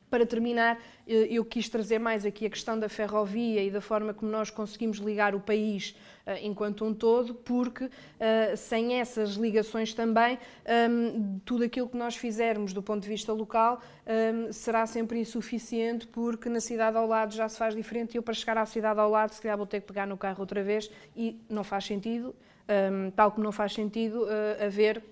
para 0.10 0.26
terminar, 0.26 0.80
eh, 1.08 1.28
eu 1.30 1.44
quis 1.44 1.68
trazer 1.68 2.00
mais 2.00 2.26
aqui 2.26 2.46
a 2.46 2.50
questão 2.50 2.80
da 2.80 2.88
ferrovia 2.88 3.64
e 3.64 3.70
da 3.70 3.82
forma 3.82 4.14
como 4.14 4.32
nós 4.32 4.50
conseguimos 4.50 4.98
ligar 4.98 5.36
o 5.36 5.40
país 5.40 5.96
eh, 6.26 6.46
enquanto 6.46 6.86
um 6.86 6.94
todo, 6.94 7.34
porque 7.36 7.90
eh, 8.20 8.56
sem 8.56 9.00
essas 9.00 9.32
ligações 9.32 9.94
também, 9.94 10.40
ehm, 10.66 11.40
tudo 11.44 11.64
aquilo 11.64 11.90
que 11.90 11.98
nós 11.98 12.16
fizermos 12.16 12.74
do 12.74 12.82
ponto 12.82 13.04
de 13.04 13.10
vista 13.10 13.34
local 13.34 13.82
ehm, 14.06 14.52
será 14.52 14.86
sempre 14.86 15.20
insuficiente, 15.20 16.08
porque 16.08 16.48
na 16.50 16.62
cidade 16.62 16.96
ao 16.98 17.08
lado 17.08 17.34
já 17.34 17.48
se 17.50 17.58
faz 17.58 17.76
diferente 17.76 18.16
e 18.16 18.18
eu 18.18 18.24
para 18.24 18.34
chegar 18.34 18.58
à 18.58 18.66
cidade 18.66 19.00
ao 19.00 19.10
lado 19.10 19.34
se 19.34 19.42
calhar 19.42 19.58
vou 19.58 19.68
ter 19.68 19.82
que 19.82 19.88
pegar 19.88 20.08
no 20.08 20.18
carro 20.18 20.40
outra 20.40 20.64
vez 20.64 20.90
e 21.16 21.40
não 21.50 21.64
faz 21.64 21.86
sentido, 21.86 22.34
ehm, 22.68 23.10
tal 23.12 23.32
como 23.32 23.44
não 23.44 23.52
faz 23.52 23.74
sentido 23.74 24.26
haver 24.66 25.04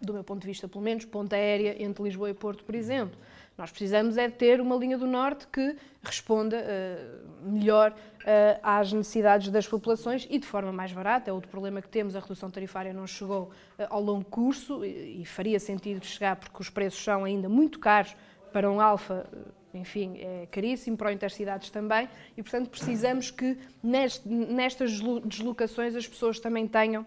do 0.00 0.12
meu 0.12 0.22
ponto 0.22 0.42
de 0.42 0.46
vista, 0.46 0.68
pelo 0.68 0.82
menos, 0.82 1.04
ponta 1.04 1.36
aérea 1.36 1.82
entre 1.82 2.02
Lisboa 2.02 2.30
e 2.30 2.34
Porto, 2.34 2.64
por 2.64 2.74
exemplo. 2.74 3.18
Nós 3.56 3.70
precisamos 3.70 4.18
é 4.18 4.28
de 4.28 4.34
ter 4.34 4.60
uma 4.60 4.76
linha 4.76 4.98
do 4.98 5.06
Norte 5.06 5.46
que 5.46 5.76
responda 6.02 6.58
uh, 6.58 7.50
melhor 7.50 7.90
uh, 7.90 8.60
às 8.62 8.92
necessidades 8.92 9.48
das 9.48 9.66
populações 9.66 10.26
e 10.28 10.38
de 10.38 10.46
forma 10.46 10.70
mais 10.70 10.92
barata. 10.92 11.30
É 11.30 11.32
outro 11.32 11.50
problema 11.50 11.80
que 11.80 11.88
temos, 11.88 12.14
a 12.14 12.20
redução 12.20 12.50
tarifária 12.50 12.92
não 12.92 13.06
chegou 13.06 13.44
uh, 13.78 13.86
ao 13.88 14.02
longo 14.02 14.24
curso 14.26 14.84
e, 14.84 15.22
e, 15.22 15.24
faria 15.24 15.58
sentido 15.58 16.04
chegar 16.04 16.36
porque 16.36 16.60
os 16.60 16.68
preços 16.68 17.02
são 17.02 17.24
ainda 17.24 17.48
muito 17.48 17.78
caros 17.78 18.14
para 18.52 18.70
um 18.70 18.78
alfa, 18.80 19.26
enfim, 19.72 20.18
é 20.18 20.46
caríssimo, 20.50 20.96
para 20.96 21.08
o 21.08 21.10
intercidades 21.10 21.70
também, 21.70 22.08
e 22.36 22.42
portanto 22.42 22.70
precisamos 22.70 23.30
que 23.30 23.58
neste, 23.82 24.26
nestas 24.28 24.98
deslocações 25.24 25.94
as 25.94 26.06
pessoas 26.06 26.40
também 26.40 26.66
tenham 26.66 27.06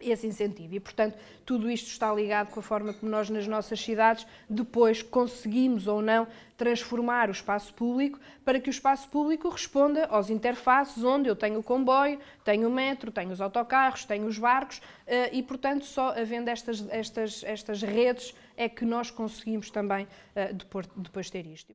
esse 0.00 0.26
incentivo. 0.26 0.74
E, 0.74 0.80
portanto, 0.80 1.16
tudo 1.44 1.70
isto 1.70 1.88
está 1.88 2.12
ligado 2.12 2.50
com 2.50 2.60
a 2.60 2.62
forma 2.62 2.92
como 2.92 3.10
nós, 3.10 3.30
nas 3.30 3.46
nossas 3.46 3.80
cidades, 3.80 4.26
depois 4.48 5.02
conseguimos 5.02 5.86
ou 5.86 6.02
não 6.02 6.26
transformar 6.56 7.28
o 7.28 7.32
espaço 7.32 7.72
público 7.74 8.18
para 8.44 8.58
que 8.58 8.68
o 8.68 8.70
espaço 8.70 9.08
público 9.08 9.48
responda 9.48 10.06
aos 10.06 10.30
interfaces 10.30 11.04
onde 11.04 11.28
eu 11.28 11.36
tenho 11.36 11.58
o 11.58 11.62
comboio, 11.62 12.18
tenho 12.44 12.68
o 12.68 12.72
metro, 12.72 13.10
tenho 13.10 13.30
os 13.30 13.40
autocarros, 13.40 14.04
tenho 14.04 14.26
os 14.26 14.38
barcos 14.38 14.80
eh, 15.06 15.30
e, 15.32 15.42
portanto, 15.42 15.84
só 15.84 16.10
havendo 16.10 16.48
estas, 16.48 16.86
estas, 16.88 17.44
estas 17.44 17.82
redes 17.82 18.34
é 18.56 18.68
que 18.68 18.84
nós 18.84 19.10
conseguimos 19.10 19.70
também 19.70 20.08
eh, 20.34 20.52
depois, 20.52 20.86
depois 20.96 21.30
ter 21.30 21.46
isto. 21.46 21.74